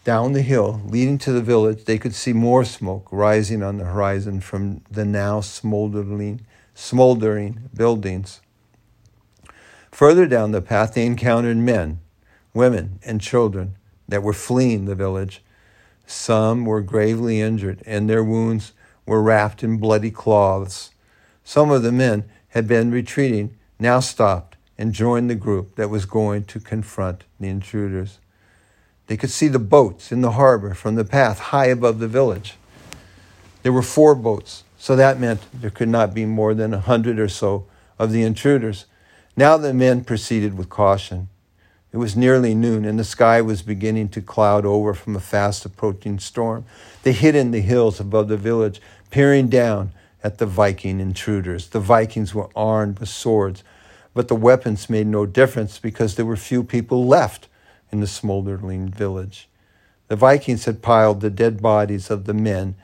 down 0.04 0.34
the 0.34 0.42
hill 0.42 0.82
leading 0.86 1.20
to 1.20 1.32
the 1.32 1.42
village, 1.42 1.86
they 1.86 1.98
could 1.98 2.14
see 2.14 2.34
more 2.34 2.66
smoke 2.66 3.08
rising 3.12 3.64
on 3.64 3.78
the 3.78 3.86
horizon 3.86 4.42
from 4.42 4.82
the 4.92 5.06
now 5.06 5.40
smoldering, 5.40 6.42
smoldering 6.76 7.70
buildings. 7.74 8.42
Further 9.98 10.28
down 10.28 10.52
the 10.52 10.62
path, 10.62 10.94
they 10.94 11.08
encountered 11.08 11.58
men, 11.58 12.02
women, 12.54 13.00
and 13.04 13.20
children 13.20 13.78
that 14.08 14.22
were 14.22 14.32
fleeing 14.32 14.86
the 14.86 14.94
village. 14.94 15.42
Some 16.06 16.66
were 16.66 16.82
gravely 16.82 17.42
injured, 17.42 17.82
and 17.84 18.08
their 18.08 18.24
wounds 18.24 18.74
were 19.08 19.24
wrapped 19.24 19.64
in 19.64 19.80
bloody 19.80 20.12
cloths. 20.12 20.92
Some 21.44 21.72
of 21.72 21.82
the 21.82 21.92
men 21.92 22.26
had 22.50 22.68
been 22.68 22.92
retreating, 22.92 23.58
now 23.80 24.00
stopped 24.00 24.56
and 24.78 24.94
joined 24.94 25.32
the 25.32 25.36
group 25.36 25.78
that 25.78 25.90
was 25.90 26.06
going 26.06 26.44
to 26.44 26.60
confront 26.60 27.24
the 27.40 27.48
intruders. 27.48 28.20
They 29.08 29.18
could 29.18 29.32
see 29.32 29.48
the 29.48 29.58
boats 29.58 30.12
in 30.12 30.22
the 30.22 30.34
harbor 30.34 30.76
from 30.76 30.94
the 30.94 31.06
path 31.06 31.40
high 31.40 31.70
above 31.70 31.98
the 31.98 32.08
village. 32.08 32.54
There 33.64 33.74
were 33.74 33.82
four 33.82 34.14
boats, 34.14 34.64
so 34.78 34.96
that 34.96 35.20
meant 35.20 35.48
there 35.52 35.72
could 35.72 35.90
not 35.90 36.14
be 36.14 36.26
more 36.26 36.54
than 36.54 36.76
a 36.76 36.82
hundred 36.82 37.18
or 37.18 37.30
so 37.30 37.66
of 37.98 38.12
the 38.12 38.22
intruders 38.22 38.86
now 39.38 39.56
the 39.56 39.74
men 39.74 40.04
proceeded 40.04 40.58
with 40.58 40.68
caution. 40.70 41.30
It 41.94 41.98
was 41.98 42.18
nearly 42.18 42.54
noon, 42.54 42.84
and 42.84 43.00
the 43.00 43.04
sky 43.06 43.42
was 43.42 43.62
beginning 43.62 44.10
to 44.10 44.22
cloud 44.22 44.66
over 44.66 44.94
from 44.94 45.16
a 45.16 45.22
fast 45.22 45.64
approaching 45.64 46.20
storm. 46.20 46.66
They 47.04 47.14
hid 47.14 47.36
in 47.36 47.52
the 47.52 47.62
hills 47.62 48.00
above 48.00 48.28
the 48.28 48.36
village, 48.36 48.82
peering 49.10 49.48
down 49.48 49.92
at 50.24 50.40
the 50.40 50.46
Viking 50.46 51.00
intruders. 51.00 51.70
The 51.70 51.80
Vikings 51.80 52.34
were 52.34 52.50
armed 52.56 53.00
with 53.00 53.10
swords, 53.10 53.64
but 54.14 54.28
the 54.28 54.36
weapons 54.36 54.90
made 54.90 55.08
no 55.08 55.26
difference 55.26 55.80
because 55.80 56.16
there 56.16 56.26
were 56.26 56.36
few 56.36 56.64
people 56.64 57.06
left 57.06 57.48
in 57.92 58.00
the 58.00 58.08
smoldering 58.08 58.90
village. 58.90 59.48
The 60.08 60.16
Vikings 60.16 60.66
had 60.66 60.82
piled 60.82 61.22
the 61.22 61.30
dead 61.30 61.62
bodies 61.62 62.10
of 62.10 62.26
the 62.26 62.34
men 62.34 62.76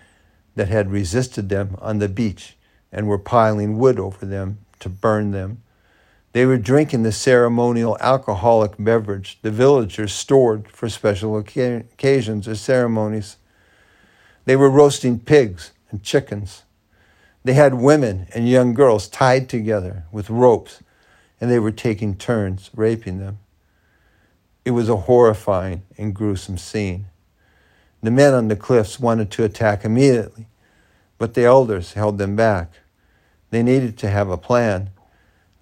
that 0.56 0.68
had 0.68 0.92
resisted 0.92 1.50
them 1.50 1.76
on 1.82 2.00
the 2.00 2.10
beach 2.10 2.56
and 2.92 3.08
were 3.08 3.18
piling 3.18 3.80
wood 3.80 4.00
over 4.00 4.26
them 4.26 4.60
to 4.80 4.90
burn 4.90 5.32
them. 5.32 5.63
They 6.34 6.48
were 6.48 6.58
drinking 6.58 7.04
the 7.04 7.12
ceremonial 7.12 7.96
alcoholic 8.02 8.74
beverage 8.80 9.38
the 9.44 9.52
villagers 9.52 10.14
stored 10.14 10.68
for 10.68 10.90
special 10.90 11.38
occasions 11.38 12.48
or 12.48 12.56
ceremonies. 12.56 13.38
They 14.46 14.56
were 14.56 14.70
roasting 14.70 15.20
pigs 15.20 15.72
and 15.92 16.04
chickens. 16.04 16.64
They 17.44 17.54
had 17.54 17.76
women 17.76 18.28
and 18.34 18.50
young 18.50 18.74
girls 18.74 19.08
tied 19.08 19.48
together 19.48 20.06
with 20.12 20.32
ropes, 20.32 20.82
and 21.40 21.52
they 21.52 21.60
were 21.60 21.72
taking 21.72 22.16
turns 22.16 22.72
raping 22.76 23.20
them. 23.20 23.38
It 24.66 24.72
was 24.72 24.90
a 24.90 24.96
horrifying 24.96 25.84
and 25.98 26.16
gruesome 26.16 26.58
scene. 26.58 27.08
The 28.02 28.12
men 28.12 28.34
on 28.34 28.48
the 28.48 28.56
cliffs 28.56 29.00
wanted 29.00 29.30
to 29.32 29.44
attack 29.44 29.86
immediately, 29.86 30.48
but 31.20 31.36
the 31.36 31.44
elders 31.44 31.94
held 31.94 32.18
them 32.18 32.36
back. 32.36 32.74
They 33.52 33.62
needed 33.62 34.00
to 34.00 34.10
have 34.10 34.30
a 34.30 34.38
plan. 34.38 34.90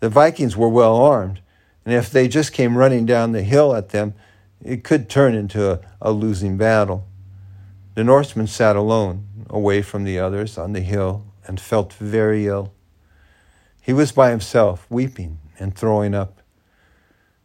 The 0.01 0.09
Vikings 0.09 0.57
were 0.57 0.67
well 0.67 0.95
armed, 0.95 1.41
and 1.85 1.93
if 1.93 2.09
they 2.09 2.27
just 2.27 2.53
came 2.53 2.75
running 2.75 3.05
down 3.05 3.31
the 3.31 3.43
hill 3.43 3.75
at 3.75 3.89
them, 3.89 4.15
it 4.59 4.83
could 4.83 5.09
turn 5.09 5.35
into 5.35 5.71
a, 5.71 5.79
a 6.01 6.11
losing 6.11 6.57
battle. 6.57 7.07
The 7.93 8.03
Norseman 8.03 8.47
sat 8.47 8.75
alone, 8.75 9.27
away 9.47 9.83
from 9.83 10.03
the 10.03 10.17
others 10.17 10.57
on 10.57 10.73
the 10.73 10.79
hill, 10.81 11.27
and 11.45 11.61
felt 11.61 11.93
very 11.93 12.47
ill. 12.47 12.73
He 13.79 13.93
was 13.93 14.11
by 14.11 14.31
himself, 14.31 14.87
weeping 14.89 15.37
and 15.59 15.75
throwing 15.75 16.15
up. 16.15 16.41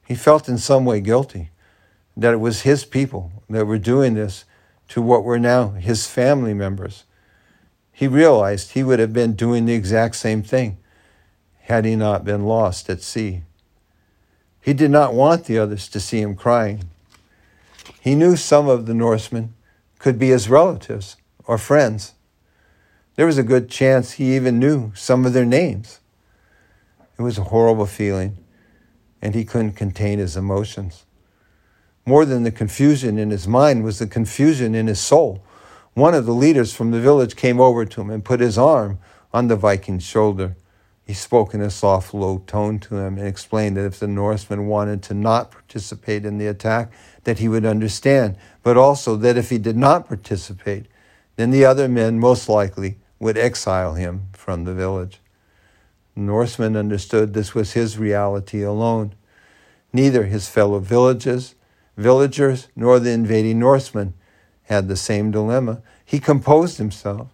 He 0.07 0.15
felt 0.15 0.49
in 0.49 0.57
some 0.57 0.87
way 0.87 1.03
guilty 1.03 1.51
that 2.17 2.33
it 2.33 2.41
was 2.41 2.63
his 2.63 2.87
people 2.87 3.33
that 3.51 3.67
were 3.67 3.79
doing 3.79 4.15
this 4.15 4.47
to 4.89 5.03
what 5.03 5.25
were 5.25 5.39
now 5.39 5.73
his 5.73 6.07
family 6.07 6.55
members. 6.55 7.05
He 7.93 8.09
realized 8.09 8.73
he 8.73 8.83
would 8.83 8.99
have 8.99 9.13
been 9.13 9.35
doing 9.35 9.67
the 9.67 9.75
exact 9.75 10.17
same 10.17 10.43
thing 10.43 10.79
had 11.67 11.85
he 11.85 11.97
not 11.97 12.25
been 12.25 12.45
lost 12.45 12.89
at 12.89 13.03
sea. 13.03 13.43
He 14.61 14.73
did 14.73 14.91
not 14.91 15.15
want 15.15 15.47
the 15.47 15.59
others 15.59 15.89
to 15.89 15.99
see 15.99 16.21
him 16.21 16.37
crying. 16.37 16.85
He 18.01 18.15
knew 18.15 18.37
some 18.37 18.69
of 18.69 18.87
the 18.87 18.95
Norsemen 18.95 19.53
could 19.99 20.17
be 20.17 20.29
his 20.29 20.49
relatives 20.49 21.17
or 21.45 21.59
friends. 21.59 22.15
There 23.17 23.27
was 23.27 23.37
a 23.37 23.43
good 23.43 23.69
chance 23.69 24.13
he 24.13 24.37
even 24.37 24.61
knew 24.61 24.93
some 24.95 25.27
of 25.27 25.33
their 25.33 25.45
names. 25.45 25.99
It 27.19 27.23
was 27.23 27.37
a 27.37 27.45
horrible 27.45 27.87
feeling, 27.87 28.37
and 29.21 29.35
he 29.35 29.45
couldn't 29.45 29.73
contain 29.73 30.21
his 30.21 30.37
emotions. 30.37 31.05
More 32.05 32.25
than 32.25 32.45
the 32.45 32.53
confusion 32.53 33.19
in 33.19 33.31
his 33.31 33.49
mind 33.49 33.83
was 33.83 33.99
the 33.99 34.07
confusion 34.07 34.77
in 34.77 34.87
his 34.87 35.01
soul. 35.01 35.43
One 35.95 36.15
of 36.15 36.27
the 36.27 36.35
leaders 36.35 36.73
from 36.73 36.93
the 36.93 37.01
village 37.01 37.35
came 37.35 37.61
over 37.61 37.85
to 37.85 38.01
him 38.01 38.11
and 38.11 38.25
put 38.25 38.39
his 38.39 38.57
arm 38.57 39.01
on 39.33 39.49
the 39.49 39.57
Viking's 39.57 40.05
shoulder. 40.05 40.55
He 41.07 41.15
spoke 41.15 41.55
in 41.55 41.61
a 41.61 41.71
soft, 41.71 42.13
low 42.13 42.43
tone 42.49 42.81
to 42.81 42.97
him 42.97 43.17
and 43.17 43.29
explained 43.29 43.77
that 43.77 43.87
if 43.87 44.01
the 44.01 44.09
Norseman 44.09 44.67
wanted 44.67 45.05
to 45.05 45.15
not 45.15 45.53
participate 45.53 46.27
in 46.27 46.39
the 46.39 46.49
attack, 46.49 46.91
that 47.23 47.39
he 47.39 47.49
would 47.49 47.65
understand, 47.65 48.37
but 48.65 48.77
also 48.77 49.15
that 49.17 49.37
if 49.37 49.51
he 49.51 49.59
did 49.59 49.77
not 49.77 50.09
participate, 50.09 50.87
then 51.37 51.53
the 51.53 51.65
other 51.65 51.89
men 51.89 52.19
most 52.19 52.49
likely 52.49 52.99
would 53.21 53.39
exile 53.39 53.95
him 53.95 54.29
from 54.33 54.65
the 54.65 54.75
village. 54.75 55.21
The 56.15 56.23
Norseman 56.23 56.77
understood 56.77 57.35
this 57.35 57.55
was 57.55 57.75
his 57.75 57.99
reality 57.99 58.63
alone. 58.63 59.15
Neither 59.93 60.25
his 60.25 60.49
fellow 60.49 60.81
villages 60.81 61.55
villagers 61.97 62.69
nor 62.77 62.99
the 62.99 63.13
invading 63.13 63.59
Norsemen 63.59 64.15
had 64.65 64.89
the 64.89 64.97
same 64.97 65.31
dilemma. 65.31 65.83
He 66.05 66.19
composed 66.19 66.79
himself. 66.79 67.29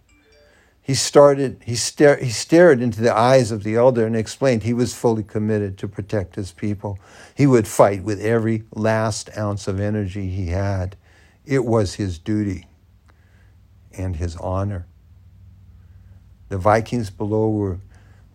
He 0.84 0.94
started, 0.94 1.62
he, 1.64 1.76
stare, 1.76 2.16
he 2.16 2.30
stared 2.30 2.82
into 2.82 3.00
the 3.00 3.16
eyes 3.16 3.52
of 3.52 3.62
the 3.62 3.76
elder 3.76 4.04
and 4.04 4.16
explained 4.16 4.64
he 4.64 4.74
was 4.74 4.92
fully 4.92 5.22
committed 5.22 5.78
to 5.78 5.88
protect 5.88 6.34
his 6.34 6.50
people. 6.50 6.98
He 7.36 7.46
would 7.46 7.68
fight 7.68 8.02
with 8.02 8.20
every 8.20 8.64
last 8.74 9.30
ounce 9.38 9.68
of 9.68 9.78
energy 9.78 10.28
he 10.28 10.48
had. 10.48 10.96
It 11.46 11.64
was 11.64 11.94
his 11.94 12.18
duty 12.18 12.66
and 13.96 14.16
his 14.16 14.36
honor. 14.36 14.86
The 16.48 16.58
Vikings 16.58 17.10
below 17.10 17.48
were 17.48 17.78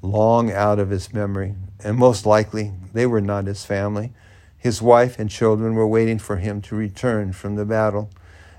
long 0.01 0.51
out 0.51 0.79
of 0.79 0.89
his 0.89 1.13
memory, 1.13 1.53
and 1.83 1.97
most 1.97 2.25
likely 2.25 2.71
they 2.93 3.05
were 3.05 3.21
not 3.21 3.45
his 3.45 3.65
family. 3.65 4.13
His 4.57 4.81
wife 4.81 5.19
and 5.19 5.29
children 5.29 5.75
were 5.75 5.87
waiting 5.87 6.17
for 6.17 6.37
him 6.37 6.61
to 6.63 6.75
return 6.75 7.33
from 7.33 7.55
the 7.55 7.65
battle. 7.65 8.09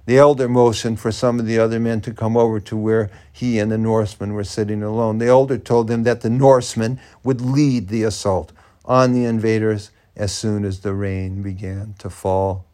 The 0.08 0.16
elder 0.16 0.48
motioned 0.48 0.98
for 0.98 1.12
some 1.12 1.38
of 1.38 1.44
the 1.44 1.58
other 1.58 1.78
men 1.78 2.00
to 2.00 2.14
come 2.14 2.34
over 2.34 2.60
to 2.60 2.76
where 2.78 3.10
he 3.30 3.58
and 3.58 3.70
the 3.70 3.76
Norsemen 3.76 4.32
were 4.32 4.42
sitting 4.42 4.82
alone. 4.82 5.18
The 5.18 5.26
elder 5.26 5.58
told 5.58 5.86
them 5.86 6.04
that 6.04 6.22
the 6.22 6.30
Norsemen 6.30 6.98
would 7.22 7.42
lead 7.42 7.88
the 7.88 8.04
assault 8.04 8.50
on 8.86 9.12
the 9.12 9.26
invaders 9.26 9.90
as 10.16 10.32
soon 10.32 10.64
as 10.64 10.80
the 10.80 10.94
rain 10.94 11.42
began 11.42 11.94
to 11.98 12.08
fall. 12.08 12.64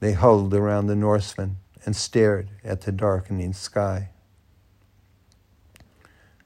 They 0.00 0.12
huddled 0.12 0.52
around 0.52 0.88
the 0.88 0.94
Norsemen 0.94 1.56
and 1.86 1.96
stared 1.96 2.50
at 2.62 2.82
the 2.82 2.92
darkening 2.92 3.54
sky. 3.54 4.10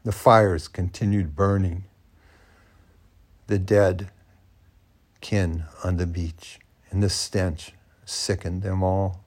The 0.04 0.12
fires 0.12 0.68
continued 0.68 1.34
burning. 1.34 1.86
The 3.48 3.58
dead 3.58 4.08
kin 5.20 5.64
on 5.82 5.96
the 5.96 6.06
beach, 6.06 6.60
and 6.92 7.02
the 7.02 7.10
stench 7.10 7.72
sickened 8.06 8.62
them 8.62 8.82
all. 8.82 9.24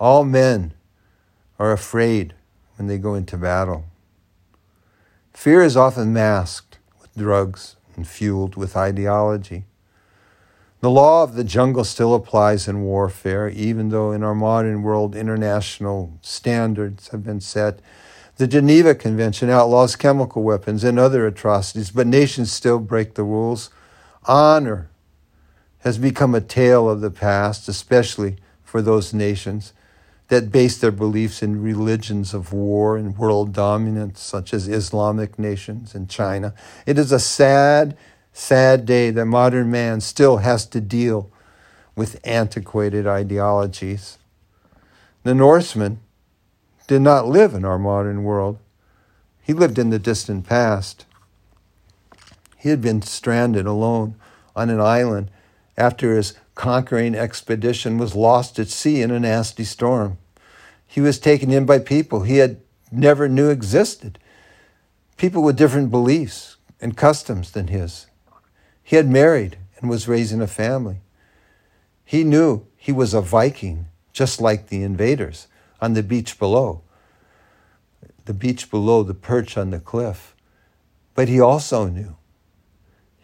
All 0.00 0.24
men 0.24 0.72
are 1.58 1.72
afraid 1.72 2.34
when 2.76 2.88
they 2.88 2.96
go 2.96 3.14
into 3.14 3.36
battle. 3.36 3.84
Fear 5.34 5.62
is 5.62 5.76
often 5.76 6.12
masked 6.12 6.78
with 7.00 7.14
drugs 7.14 7.76
and 7.94 8.06
fueled 8.06 8.56
with 8.56 8.76
ideology. 8.76 9.64
The 10.80 10.90
law 10.90 11.22
of 11.22 11.34
the 11.34 11.44
jungle 11.44 11.84
still 11.84 12.14
applies 12.14 12.68
in 12.68 12.82
warfare, 12.82 13.48
even 13.48 13.88
though 13.88 14.12
in 14.12 14.22
our 14.22 14.34
modern 14.34 14.82
world 14.82 15.16
international 15.16 16.18
standards 16.20 17.08
have 17.08 17.24
been 17.24 17.40
set. 17.40 17.80
The 18.36 18.46
Geneva 18.46 18.94
Convention 18.94 19.48
outlaws 19.48 19.96
chemical 19.96 20.42
weapons 20.42 20.84
and 20.84 20.98
other 20.98 21.26
atrocities, 21.26 21.90
but 21.90 22.06
nations 22.06 22.52
still 22.52 22.78
break 22.78 23.14
the 23.14 23.24
rules 23.24 23.70
honor 24.26 24.90
has 25.86 25.98
become 25.98 26.34
a 26.34 26.40
tale 26.40 26.90
of 26.90 27.00
the 27.00 27.12
past, 27.12 27.68
especially 27.68 28.34
for 28.64 28.82
those 28.82 29.14
nations 29.14 29.72
that 30.26 30.50
base 30.50 30.76
their 30.78 30.90
beliefs 30.90 31.44
in 31.44 31.62
religions 31.62 32.34
of 32.34 32.52
war 32.52 32.96
and 32.96 33.16
world 33.16 33.52
dominance, 33.52 34.20
such 34.20 34.52
as 34.52 34.66
Islamic 34.66 35.38
nations 35.38 35.94
and 35.94 36.10
China. 36.10 36.52
It 36.86 36.98
is 36.98 37.12
a 37.12 37.20
sad, 37.20 37.96
sad 38.32 38.84
day 38.84 39.12
that 39.12 39.26
modern 39.26 39.70
man 39.70 40.00
still 40.00 40.38
has 40.38 40.66
to 40.66 40.80
deal 40.80 41.30
with 41.94 42.18
antiquated 42.24 43.06
ideologies. 43.06 44.18
The 45.22 45.36
Norseman 45.36 46.00
did 46.88 47.02
not 47.02 47.28
live 47.28 47.54
in 47.54 47.64
our 47.64 47.78
modern 47.78 48.24
world, 48.24 48.58
he 49.40 49.52
lived 49.52 49.78
in 49.78 49.90
the 49.90 50.00
distant 50.00 50.48
past. 50.48 51.06
He 52.56 52.70
had 52.70 52.82
been 52.82 53.02
stranded 53.02 53.66
alone 53.66 54.16
on 54.56 54.68
an 54.68 54.80
island 54.80 55.30
after 55.76 56.16
his 56.16 56.34
conquering 56.54 57.14
expedition 57.14 57.98
was 57.98 58.14
lost 58.14 58.58
at 58.58 58.68
sea 58.68 59.02
in 59.02 59.10
a 59.10 59.20
nasty 59.20 59.64
storm. 59.64 60.18
He 60.86 61.00
was 61.00 61.18
taken 61.18 61.50
in 61.50 61.66
by 61.66 61.78
people 61.78 62.22
he 62.22 62.38
had 62.38 62.60
never 62.90 63.28
knew 63.28 63.50
existed, 63.50 64.18
people 65.16 65.42
with 65.42 65.56
different 65.56 65.90
beliefs 65.90 66.56
and 66.80 66.96
customs 66.96 67.50
than 67.50 67.68
his. 67.68 68.06
He 68.82 68.96
had 68.96 69.08
married 69.08 69.58
and 69.78 69.90
was 69.90 70.08
raising 70.08 70.40
a 70.40 70.46
family. 70.46 71.00
He 72.04 72.22
knew 72.22 72.66
he 72.76 72.92
was 72.92 73.12
a 73.14 73.20
Viking, 73.20 73.86
just 74.12 74.40
like 74.40 74.68
the 74.68 74.82
invaders, 74.82 75.48
on 75.80 75.94
the 75.94 76.02
beach 76.02 76.38
below. 76.38 76.82
The 78.24 78.34
beach 78.34 78.70
below 78.70 79.02
the 79.02 79.14
perch 79.14 79.58
on 79.58 79.70
the 79.70 79.80
cliff. 79.80 80.34
But 81.14 81.28
he 81.28 81.40
also 81.40 81.88
knew 81.88 82.16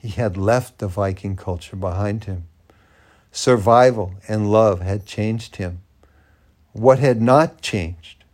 he 0.03 0.09
had 0.09 0.37
left 0.37 0.79
the 0.79 0.89
Viking 0.89 1.37
culture 1.37 1.77
behind 1.77 2.25
him. 2.25 2.49
Survival 3.31 4.15
and 4.27 4.51
love 4.51 4.81
had 4.81 5.07
changed 5.07 5.57
him. 5.57 5.81
What 6.73 6.99
had 6.99 7.23
not 7.23 7.61
changed 7.63 8.25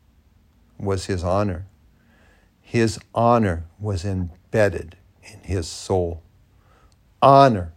was 0.78 1.06
his 1.06 1.22
honor. 1.22 1.66
His 2.62 2.98
honor 3.14 3.64
was 3.78 4.02
embedded 4.06 4.96
in 5.22 5.40
his 5.40 5.68
soul. 5.68 6.22
Honor 7.20 7.74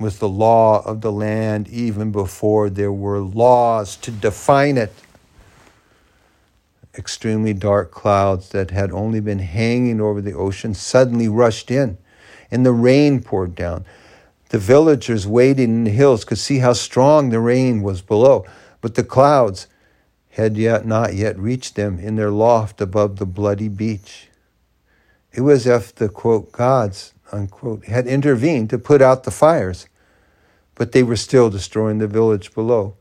was 0.00 0.18
the 0.18 0.28
law 0.28 0.84
of 0.84 1.00
the 1.00 1.12
land 1.12 1.68
even 1.68 2.10
before 2.10 2.68
there 2.68 2.92
were 2.92 3.20
laws 3.20 3.94
to 3.98 4.10
define 4.10 4.76
it. 4.76 4.92
Extremely 6.98 7.54
dark 7.54 7.92
clouds 7.92 8.48
that 8.48 8.72
had 8.72 8.90
only 8.90 9.20
been 9.20 9.38
hanging 9.38 10.00
over 10.00 10.20
the 10.20 10.34
ocean 10.34 10.74
suddenly 10.74 11.28
rushed 11.28 11.70
in, 11.70 11.98
and 12.52 12.64
the 12.64 12.72
rain 12.72 13.22
poured 13.22 13.56
down. 13.56 13.84
The 14.50 14.58
villagers 14.58 15.26
waiting 15.26 15.70
in 15.70 15.84
the 15.84 15.90
hills 15.90 16.24
could 16.24 16.38
see 16.38 16.58
how 16.58 16.74
strong 16.74 17.30
the 17.30 17.40
rain 17.40 17.82
was 17.82 18.02
below, 18.02 18.44
but 18.82 18.94
the 18.94 19.02
clouds 19.02 19.66
had 20.32 20.58
yet 20.58 20.86
not 20.86 21.14
yet 21.14 21.38
reached 21.38 21.74
them 21.74 21.98
in 21.98 22.16
their 22.16 22.30
loft 22.30 22.80
above 22.80 23.16
the 23.16 23.26
bloody 23.26 23.68
beach. 23.68 24.28
It 25.32 25.40
was 25.40 25.66
as 25.66 25.82
if 25.82 25.94
the 25.94 26.10
quote 26.10 26.52
gods 26.52 27.14
unquote 27.32 27.86
had 27.86 28.06
intervened 28.06 28.68
to 28.70 28.78
put 28.78 29.00
out 29.00 29.24
the 29.24 29.30
fires, 29.30 29.88
but 30.74 30.92
they 30.92 31.02
were 31.02 31.16
still 31.16 31.48
destroying 31.48 31.98
the 31.98 32.06
village 32.06 32.52
below. 32.52 32.94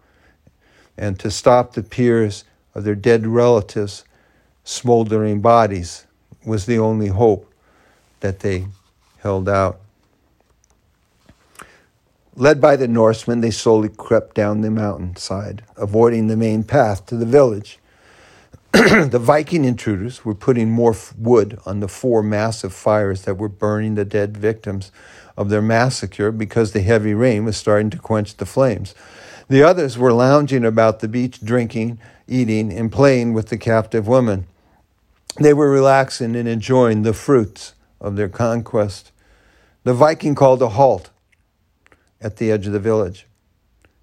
And 0.98 1.20
to 1.20 1.30
stop 1.30 1.74
the 1.74 1.84
piers 1.84 2.46
of 2.74 2.86
their 2.86 2.96
dead 2.96 3.28
relatives' 3.28 4.06
smoldering 4.64 5.42
bodies 5.42 6.06
was 6.46 6.66
the 6.66 6.80
only 6.80 7.08
hope 7.08 7.52
that 8.22 8.40
they 8.40 8.68
held 9.22 9.48
out. 9.48 9.80
Led 12.36 12.62
by 12.62 12.76
the 12.76 12.88
Norsemen, 12.88 13.42
they 13.42 13.52
slowly 13.52 13.90
crept 13.90 14.36
down 14.36 14.62
the 14.62 14.72
mountainside, 14.72 15.64
avoiding 15.76 16.28
the 16.28 16.38
main 16.38 16.64
path 16.64 17.06
to 17.08 17.16
the 17.16 17.26
village. 17.26 17.78
the 18.72 19.20
Viking 19.22 19.66
intruders 19.66 20.24
were 20.24 20.34
putting 20.34 20.72
more 20.72 20.96
wood 21.18 21.60
on 21.66 21.82
the 21.82 21.90
four 21.90 22.24
massive 22.24 22.74
fires 22.74 23.24
that 23.24 23.36
were 23.36 23.50
burning 23.50 23.96
the 23.96 24.06
dead 24.06 24.38
victims 24.38 24.92
of 25.36 25.50
their 25.50 25.62
massacre 25.62 26.32
because 26.32 26.72
the 26.72 26.82
heavy 26.82 27.14
rain 27.14 27.44
was 27.44 27.58
starting 27.58 27.90
to 27.90 27.98
quench 27.98 28.38
the 28.38 28.46
flames. 28.46 28.96
The 29.50 29.62
others 29.62 29.98
were 29.98 30.14
lounging 30.14 30.64
about 30.64 31.02
the 31.02 31.10
beach, 31.10 31.42
drinking, 31.42 32.00
eating, 32.30 32.72
and 32.72 32.90
playing 32.90 33.34
with 33.34 33.50
the 33.50 33.58
captive 33.58 34.08
women. 34.08 34.48
They 35.38 35.54
were 35.54 35.70
relaxing 35.70 36.36
and 36.38 36.48
enjoying 36.48 37.04
the 37.04 37.14
fruits 37.14 37.74
of 38.00 38.16
their 38.16 38.30
conquest. 38.30 39.11
The 39.84 39.94
Viking 39.96 40.36
called 40.36 40.62
a 40.62 40.70
halt 40.70 41.10
at 42.22 42.38
the 42.38 42.52
edge 42.52 42.68
of 42.68 42.74
the 42.74 42.80
village, 42.80 43.26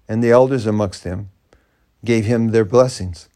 and 0.09 0.21
the 0.21 0.31
elders 0.31 0.65
amongst 0.65 1.05
them 1.05 1.29
gave 2.03 2.25
him 2.25 2.49
their 2.49 2.65
blessings 2.65 3.29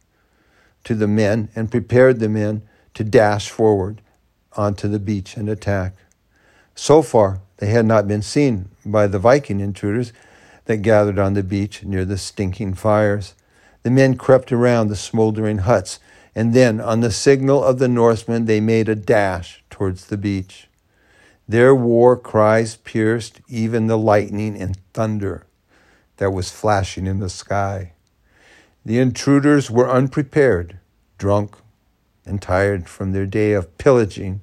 to 0.83 0.93
the 0.93 1.07
men 1.07 1.47
and 1.55 1.71
prepared 1.71 2.19
the 2.19 2.27
men 2.27 2.63
to 2.95 3.03
dash 3.05 3.49
forward 3.49 4.01
onto 4.57 4.89
the 4.89 4.99
beach 4.99 5.37
and 5.37 5.47
attack. 5.47 5.93
So 6.75 7.01
far, 7.01 7.39
they 7.57 7.67
had 7.67 7.85
not 7.85 8.09
been 8.09 8.21
seen 8.21 8.69
by 8.85 9.07
the 9.07 9.19
Viking 9.19 9.61
intruders 9.61 10.11
that 10.65 10.77
gathered 10.77 11.19
on 11.19 11.33
the 11.33 11.43
beach 11.43 11.83
near 11.83 12.03
the 12.03 12.17
stinking 12.17 12.73
fires. 12.73 13.35
The 13.83 13.91
men 13.91 14.17
crept 14.17 14.51
around 14.51 14.89
the 14.89 14.95
smoldering 14.97 15.59
huts, 15.59 15.99
and 16.35 16.53
then, 16.53 16.81
on 16.81 16.99
the 16.99 17.11
signal 17.11 17.63
of 17.63 17.79
the 17.79 17.87
Norsemen, 17.87 18.45
they 18.45 18.59
made 18.59 18.89
a 18.89 18.95
dash 18.95 19.63
towards 19.69 20.07
the 20.07 20.17
beach. 20.17 20.67
Their 21.53 21.75
war 21.75 22.17
cries 22.17 22.77
pierced 22.77 23.39
even 23.47 23.85
the 23.85 23.95
lightning 23.95 24.59
and 24.59 24.75
thunder 24.91 25.45
that 26.17 26.31
was 26.31 26.49
flashing 26.49 27.05
in 27.05 27.19
the 27.19 27.29
sky. 27.29 27.93
The 28.83 28.97
intruders 28.97 29.69
were 29.69 29.87
unprepared, 29.87 30.79
drunk, 31.19 31.55
and 32.25 32.41
tired 32.41 32.89
from 32.89 33.11
their 33.11 33.27
day 33.27 33.51
of 33.51 33.77
pillaging, 33.77 34.41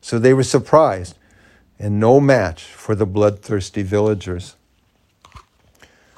so 0.00 0.18
they 0.18 0.32
were 0.32 0.42
surprised 0.42 1.18
and 1.78 2.00
no 2.00 2.20
match 2.20 2.62
for 2.62 2.94
the 2.94 3.04
bloodthirsty 3.04 3.82
villagers. 3.82 4.56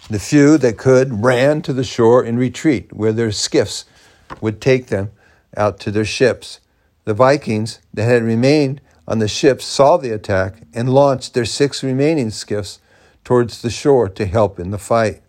The 0.09 0.21
few 0.21 0.57
that 0.59 0.79
could 0.79 1.25
ran 1.25 1.63
to 1.63 1.73
the 1.73 1.83
shore 1.83 2.23
in 2.25 2.39
retreat, 2.39 2.93
where 2.93 3.13
their 3.13 3.33
skiffs 3.33 3.87
would 4.41 4.61
take 4.61 4.87
them 4.87 5.11
out 5.57 5.81
to 5.81 5.91
their 5.91 6.05
ships. 6.05 6.61
The 7.07 7.13
Vikings 7.13 7.81
that 7.93 8.05
had 8.05 8.23
remained 8.23 8.81
on 9.09 9.19
the 9.19 9.27
ships 9.27 9.65
saw 9.65 9.97
the 9.97 10.11
attack 10.11 10.63
and 10.75 10.93
launched 10.93 11.33
their 11.33 11.47
six 11.47 11.83
remaining 11.83 12.29
skiffs 12.29 12.79
towards 13.25 13.63
the 13.63 13.71
shore 13.71 14.07
to 14.11 14.27
help 14.27 14.61
in 14.61 14.71
the 14.71 14.79
fight. 14.79 15.23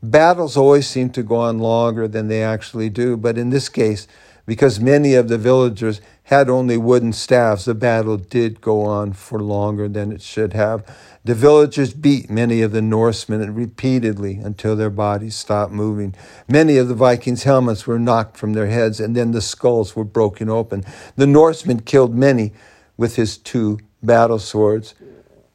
Battles 0.00 0.56
always 0.56 0.86
seem 0.86 1.10
to 1.10 1.22
go 1.24 1.36
on 1.36 1.58
longer 1.58 2.06
than 2.06 2.28
they 2.28 2.42
actually 2.42 2.88
do, 2.88 3.16
but 3.16 3.36
in 3.36 3.50
this 3.50 3.68
case, 3.68 4.06
because 4.46 4.78
many 4.78 5.14
of 5.14 5.28
the 5.28 5.38
villagers 5.38 6.00
had 6.24 6.48
only 6.48 6.76
wooden 6.76 7.12
staffs, 7.12 7.64
the 7.64 7.74
battle 7.74 8.16
did 8.16 8.60
go 8.60 8.82
on 8.82 9.12
for 9.12 9.40
longer 9.40 9.88
than 9.88 10.12
it 10.12 10.22
should 10.22 10.52
have. 10.52 10.84
The 11.24 11.34
villagers 11.34 11.94
beat 11.94 12.30
many 12.30 12.60
of 12.60 12.72
the 12.72 12.82
Norsemen 12.82 13.54
repeatedly 13.54 14.36
until 14.36 14.76
their 14.76 14.90
bodies 14.90 15.34
stopped 15.34 15.72
moving. 15.72 16.14
Many 16.46 16.76
of 16.76 16.88
the 16.88 16.94
Vikings' 16.94 17.44
helmets 17.44 17.86
were 17.86 17.98
knocked 17.98 18.36
from 18.36 18.52
their 18.52 18.66
heads, 18.66 19.00
and 19.00 19.16
then 19.16 19.32
the 19.32 19.40
skulls 19.40 19.96
were 19.96 20.04
broken 20.04 20.48
open. 20.50 20.84
The 21.16 21.26
Norsemen 21.26 21.80
killed 21.80 22.14
many 22.14 22.52
with 22.96 23.16
his 23.16 23.38
two 23.38 23.78
battle 24.02 24.38
swords. 24.38 24.94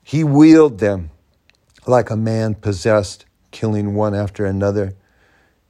He 0.03 0.23
wielded 0.23 0.79
them 0.79 1.11
like 1.85 2.09
a 2.09 2.17
man 2.17 2.55
possessed, 2.55 3.25
killing 3.51 3.93
one 3.95 4.13
after 4.13 4.45
another. 4.45 4.93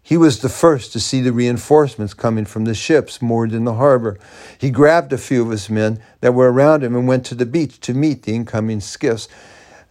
He 0.02 0.18
was 0.18 0.40
the 0.40 0.50
first 0.50 0.92
to 0.94 1.00
see 1.00 1.22
the 1.22 1.32
reinforcements 1.32 2.14
coming 2.14 2.46
from 2.46 2.66
the 2.66 2.74
ships 2.74 3.22
moored 3.22 3.54
in 3.54 3.66
the 3.66 3.76
harbor. 3.76 4.18
He 4.58 4.72
grabbed 4.72 5.14
a 5.14 5.18
few 5.18 5.44
of 5.44 5.52
his 5.52 5.70
men 5.70 6.02
that 6.22 6.34
were 6.34 6.52
around 6.52 6.84
him 6.84 6.96
and 6.96 7.08
went 7.08 7.26
to 7.28 7.36
the 7.36 7.46
beach 7.46 7.80
to 7.82 7.94
meet 7.94 8.24
the 8.24 8.34
incoming 8.34 8.80
skiffs. 8.80 9.28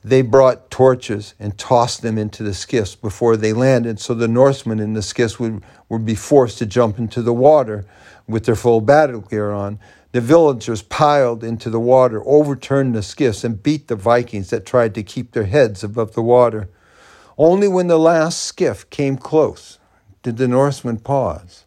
They 0.03 0.23
brought 0.23 0.71
torches 0.71 1.35
and 1.39 1.57
tossed 1.57 2.03
them 2.03 2.19
into 2.19 2.43
the 2.43 2.55
skiffs 2.55 2.95
before 2.95 3.37
they 3.37 3.53
landed, 3.53 4.01
so 4.01 4.15
the 4.15 4.29
Norsemen 4.29 4.81
in 4.81 4.95
the 4.95 5.03
skiffs 5.03 5.39
would, 5.39 5.63
would 5.89 6.05
be 6.05 6.15
forced 6.15 6.59
to 6.59 6.67
jump 6.67 6.99
into 6.99 7.23
the 7.23 7.33
water 7.33 7.85
with 8.27 8.45
their 8.45 8.57
full 8.57 8.81
battle 8.81 9.21
gear 9.21 9.53
on. 9.53 9.79
The 10.19 10.25
villagers 10.27 10.83
piled 10.83 11.45
into 11.45 11.71
the 11.71 11.79
water, 11.79 12.21
overturned 12.27 12.93
the 12.93 13.05
skiffs, 13.05 13.45
and 13.45 13.63
beat 13.63 13.87
the 13.87 13.95
Vikings 13.95 14.51
that 14.51 14.67
tried 14.67 14.93
to 14.97 15.05
keep 15.05 15.31
their 15.31 15.45
heads 15.45 15.85
above 15.85 16.15
the 16.15 16.23
water. 16.23 16.69
Only 17.39 17.69
when 17.69 17.87
the 17.87 18.01
last 18.01 18.43
skiff 18.43 18.91
came 18.91 19.17
close 19.17 19.79
did 20.25 20.37
the 20.37 20.49
Norsemen 20.49 20.99
pause 20.99 21.67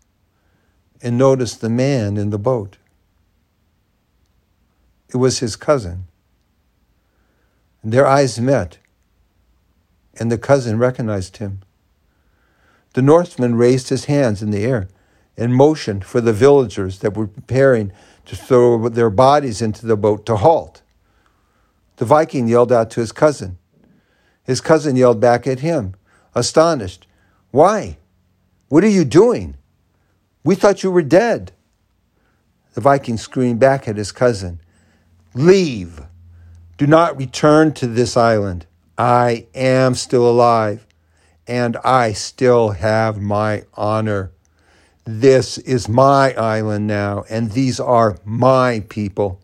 and 1.02 1.18
notice 1.18 1.56
the 1.56 1.70
man 1.70 2.18
in 2.18 2.30
the 2.30 2.38
boat. 2.38 2.76
It 5.08 5.16
was 5.16 5.40
his 5.40 5.56
cousin. 5.56 6.08
Their 7.82 8.06
eyes 8.06 8.38
met, 8.38 8.80
and 10.20 10.30
the 10.30 10.38
cousin 10.38 10.78
recognized 10.78 11.38
him. 11.38 11.62
The 12.96 13.02
Norseman 13.02 13.56
raised 13.56 13.88
his 13.88 14.06
hands 14.12 14.42
in 14.42 14.52
the 14.52 14.66
air 14.66 14.90
and 15.38 15.56
motioned 15.56 16.04
for 16.04 16.20
the 16.20 16.34
villagers 16.34 17.00
that 17.00 17.16
were 17.16 17.28
preparing 17.28 17.94
to 18.26 18.36
throw 18.36 18.90
their 18.90 19.10
bodies 19.10 19.62
into 19.62 19.86
the 19.86 19.98
boat 19.98 20.26
to 20.26 20.38
halt. 20.38 20.82
The 21.98 22.06
Viking 22.06 22.48
yelled 22.48 22.72
out 22.72 22.90
to 22.92 23.00
his 23.00 23.12
cousin. 23.12 23.58
His 24.44 24.62
cousin 24.62 24.96
yelled 24.96 25.20
back 25.20 25.46
at 25.46 25.60
him, 25.60 25.96
astonished. 26.34 27.08
Why? 27.52 27.98
What 28.70 28.84
are 28.84 28.90
you 28.90 29.06
doing? 29.06 29.56
We 30.44 30.56
thought 30.56 30.84
you 30.84 30.92
were 30.92 31.04
dead. 31.04 31.52
The 32.74 32.82
Viking 32.82 33.18
screamed 33.18 33.60
back 33.60 33.88
at 33.88 33.98
his 33.98 34.12
cousin, 34.12 34.62
Leave. 35.34 36.02
Do 36.78 36.88
not 36.88 37.18
return 37.18 37.74
to 37.74 37.88
this 37.88 38.18
island. 38.18 38.66
I 38.98 39.48
am 39.54 39.94
still 39.96 40.30
alive, 40.30 40.88
and 41.48 41.78
I 41.78 42.14
still 42.14 42.70
have 42.70 43.22
my 43.22 43.66
honor. 43.74 44.32
This 45.04 45.58
is 45.58 45.90
my 45.90 46.34
island 46.34 46.86
now, 46.86 47.24
and 47.28 47.52
these 47.52 47.80
are 47.80 48.18
my 48.24 48.84
people. 48.88 49.40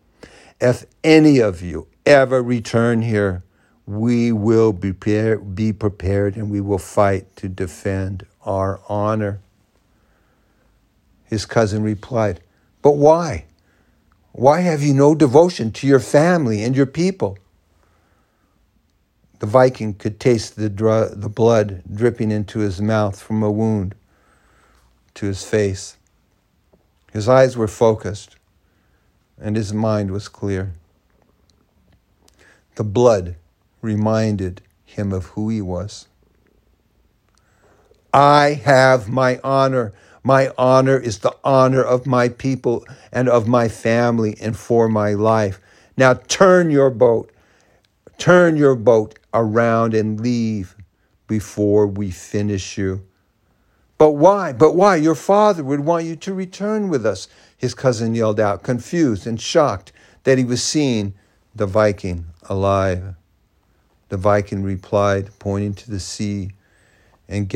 If 0.62 0.86
any 1.04 1.40
of 1.40 1.64
you 1.64 1.88
ever 2.06 2.44
return 2.44 3.02
here, 3.02 3.44
we 3.88 4.32
will 4.32 4.72
be 4.72 4.94
prepared, 4.94 6.36
and 6.36 6.52
we 6.52 6.62
will 6.62 6.78
fight 6.78 7.36
to 7.38 7.50
defend 7.50 8.26
our 8.46 8.80
honor. 8.88 9.40
His 11.26 11.46
cousin 11.48 11.82
replied, 11.82 12.40
But 12.84 12.92
why? 12.92 13.46
Why 14.34 14.62
have 14.62 14.84
you 14.84 14.94
no 14.94 15.16
devotion 15.16 15.72
to 15.72 15.88
your 15.88 16.00
family 16.00 16.64
and 16.64 16.76
your 16.76 16.86
people? 16.86 17.38
The 19.40 19.48
Viking 19.48 19.96
could 19.96 20.20
taste 20.20 20.56
the, 20.56 20.70
dr- 20.70 21.20
the 21.20 21.30
blood 21.30 21.82
dripping 21.92 22.30
into 22.30 22.60
his 22.60 22.80
mouth 22.80 23.20
from 23.20 23.42
a 23.42 23.52
wound 23.52 23.96
to 25.18 25.26
his 25.26 25.44
face. 25.44 25.98
His 27.12 27.28
eyes 27.28 27.58
were 27.58 27.68
focused, 27.68 28.36
and 29.40 29.56
his 29.56 29.74
mind 29.74 30.12
was 30.12 30.28
clear. 30.28 30.74
The 32.76 32.84
blood 32.84 33.36
reminded 33.82 34.62
him 34.86 35.12
of 35.12 35.26
who 35.28 35.50
he 35.50 35.60
was. 35.60 36.08
I 38.14 38.62
have 38.64 39.10
my 39.10 39.40
honor. 39.44 39.92
My 40.24 40.52
honor 40.56 40.98
is 40.98 41.20
the 41.20 41.36
honor 41.44 41.82
of 41.82 42.06
my 42.06 42.30
people 42.30 42.86
and 43.12 43.28
of 43.28 43.48
my 43.48 43.70
family 43.70 44.38
and 44.40 44.56
for 44.56 44.88
my 44.88 45.14
life. 45.14 45.60
Now 45.98 46.14
turn 46.14 46.70
your 46.70 46.92
boat. 46.92 47.32
Turn 48.20 48.56
your 48.56 48.76
boat 48.76 49.18
around 49.34 49.96
and 49.96 50.22
leave 50.22 50.76
before 51.28 51.88
we 51.88 52.12
finish 52.12 52.78
you. 52.78 53.04
But 53.98 54.12
why? 54.12 54.54
But 54.54 54.76
why? 54.76 54.96
Your 54.98 55.16
father 55.16 55.64
would 55.64 55.80
want 55.82 56.06
you 56.06 56.16
to 56.16 56.34
return 56.34 56.90
with 56.90 57.06
us, 57.06 57.28
his 57.58 57.74
cousin 57.74 58.14
yelled 58.14 58.40
out, 58.40 58.64
confused 58.64 59.26
and 59.26 59.42
shocked 59.42 59.92
that 60.24 60.38
he 60.38 60.44
was 60.44 60.64
seeing 60.64 61.14
the 61.56 61.66
Viking 61.66 62.26
alive. 62.44 63.16
The 64.10 64.18
Viking 64.18 64.64
replied, 64.64 65.32
pointing 65.40 65.74
to 65.76 65.92
the 65.92 66.00
sea 66.00 66.52
and 67.28 67.50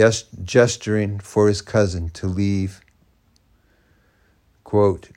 gesturing 0.43 1.19
for 1.19 1.47
his 1.47 1.61
cousin 1.61 2.09
to 2.09 2.27
leave. 2.27 2.81
Quote, 4.63 5.09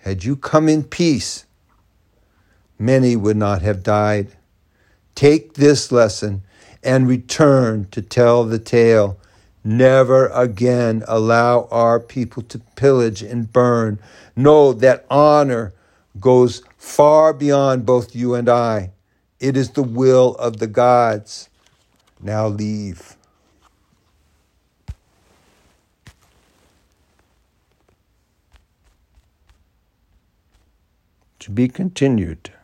Had 0.00 0.24
you 0.24 0.36
come 0.36 0.68
in 0.68 0.84
peace, 0.84 1.44
many 2.78 3.16
would 3.16 3.36
not 3.36 3.62
have 3.62 3.82
died. 3.82 4.36
Take 5.14 5.54
this 5.54 5.90
lesson 5.90 6.42
and 6.82 7.08
return 7.08 7.88
to 7.90 8.00
tell 8.00 8.44
the 8.44 8.58
tale. 8.58 9.18
Never 9.68 10.28
again 10.28 11.04
allow 11.06 11.68
our 11.70 12.00
people 12.00 12.42
to 12.44 12.58
pillage 12.74 13.20
and 13.20 13.52
burn. 13.52 13.98
Know 14.34 14.72
that 14.72 15.04
honor 15.10 15.74
goes 16.18 16.62
far 16.78 17.34
beyond 17.34 17.84
both 17.84 18.16
you 18.16 18.34
and 18.34 18.48
I. 18.48 18.92
It 19.40 19.58
is 19.58 19.72
the 19.72 19.82
will 19.82 20.36
of 20.36 20.56
the 20.56 20.66
gods. 20.66 21.50
Now 22.18 22.48
leave. 22.48 23.14
To 31.40 31.50
be 31.50 31.68
continued. 31.68 32.54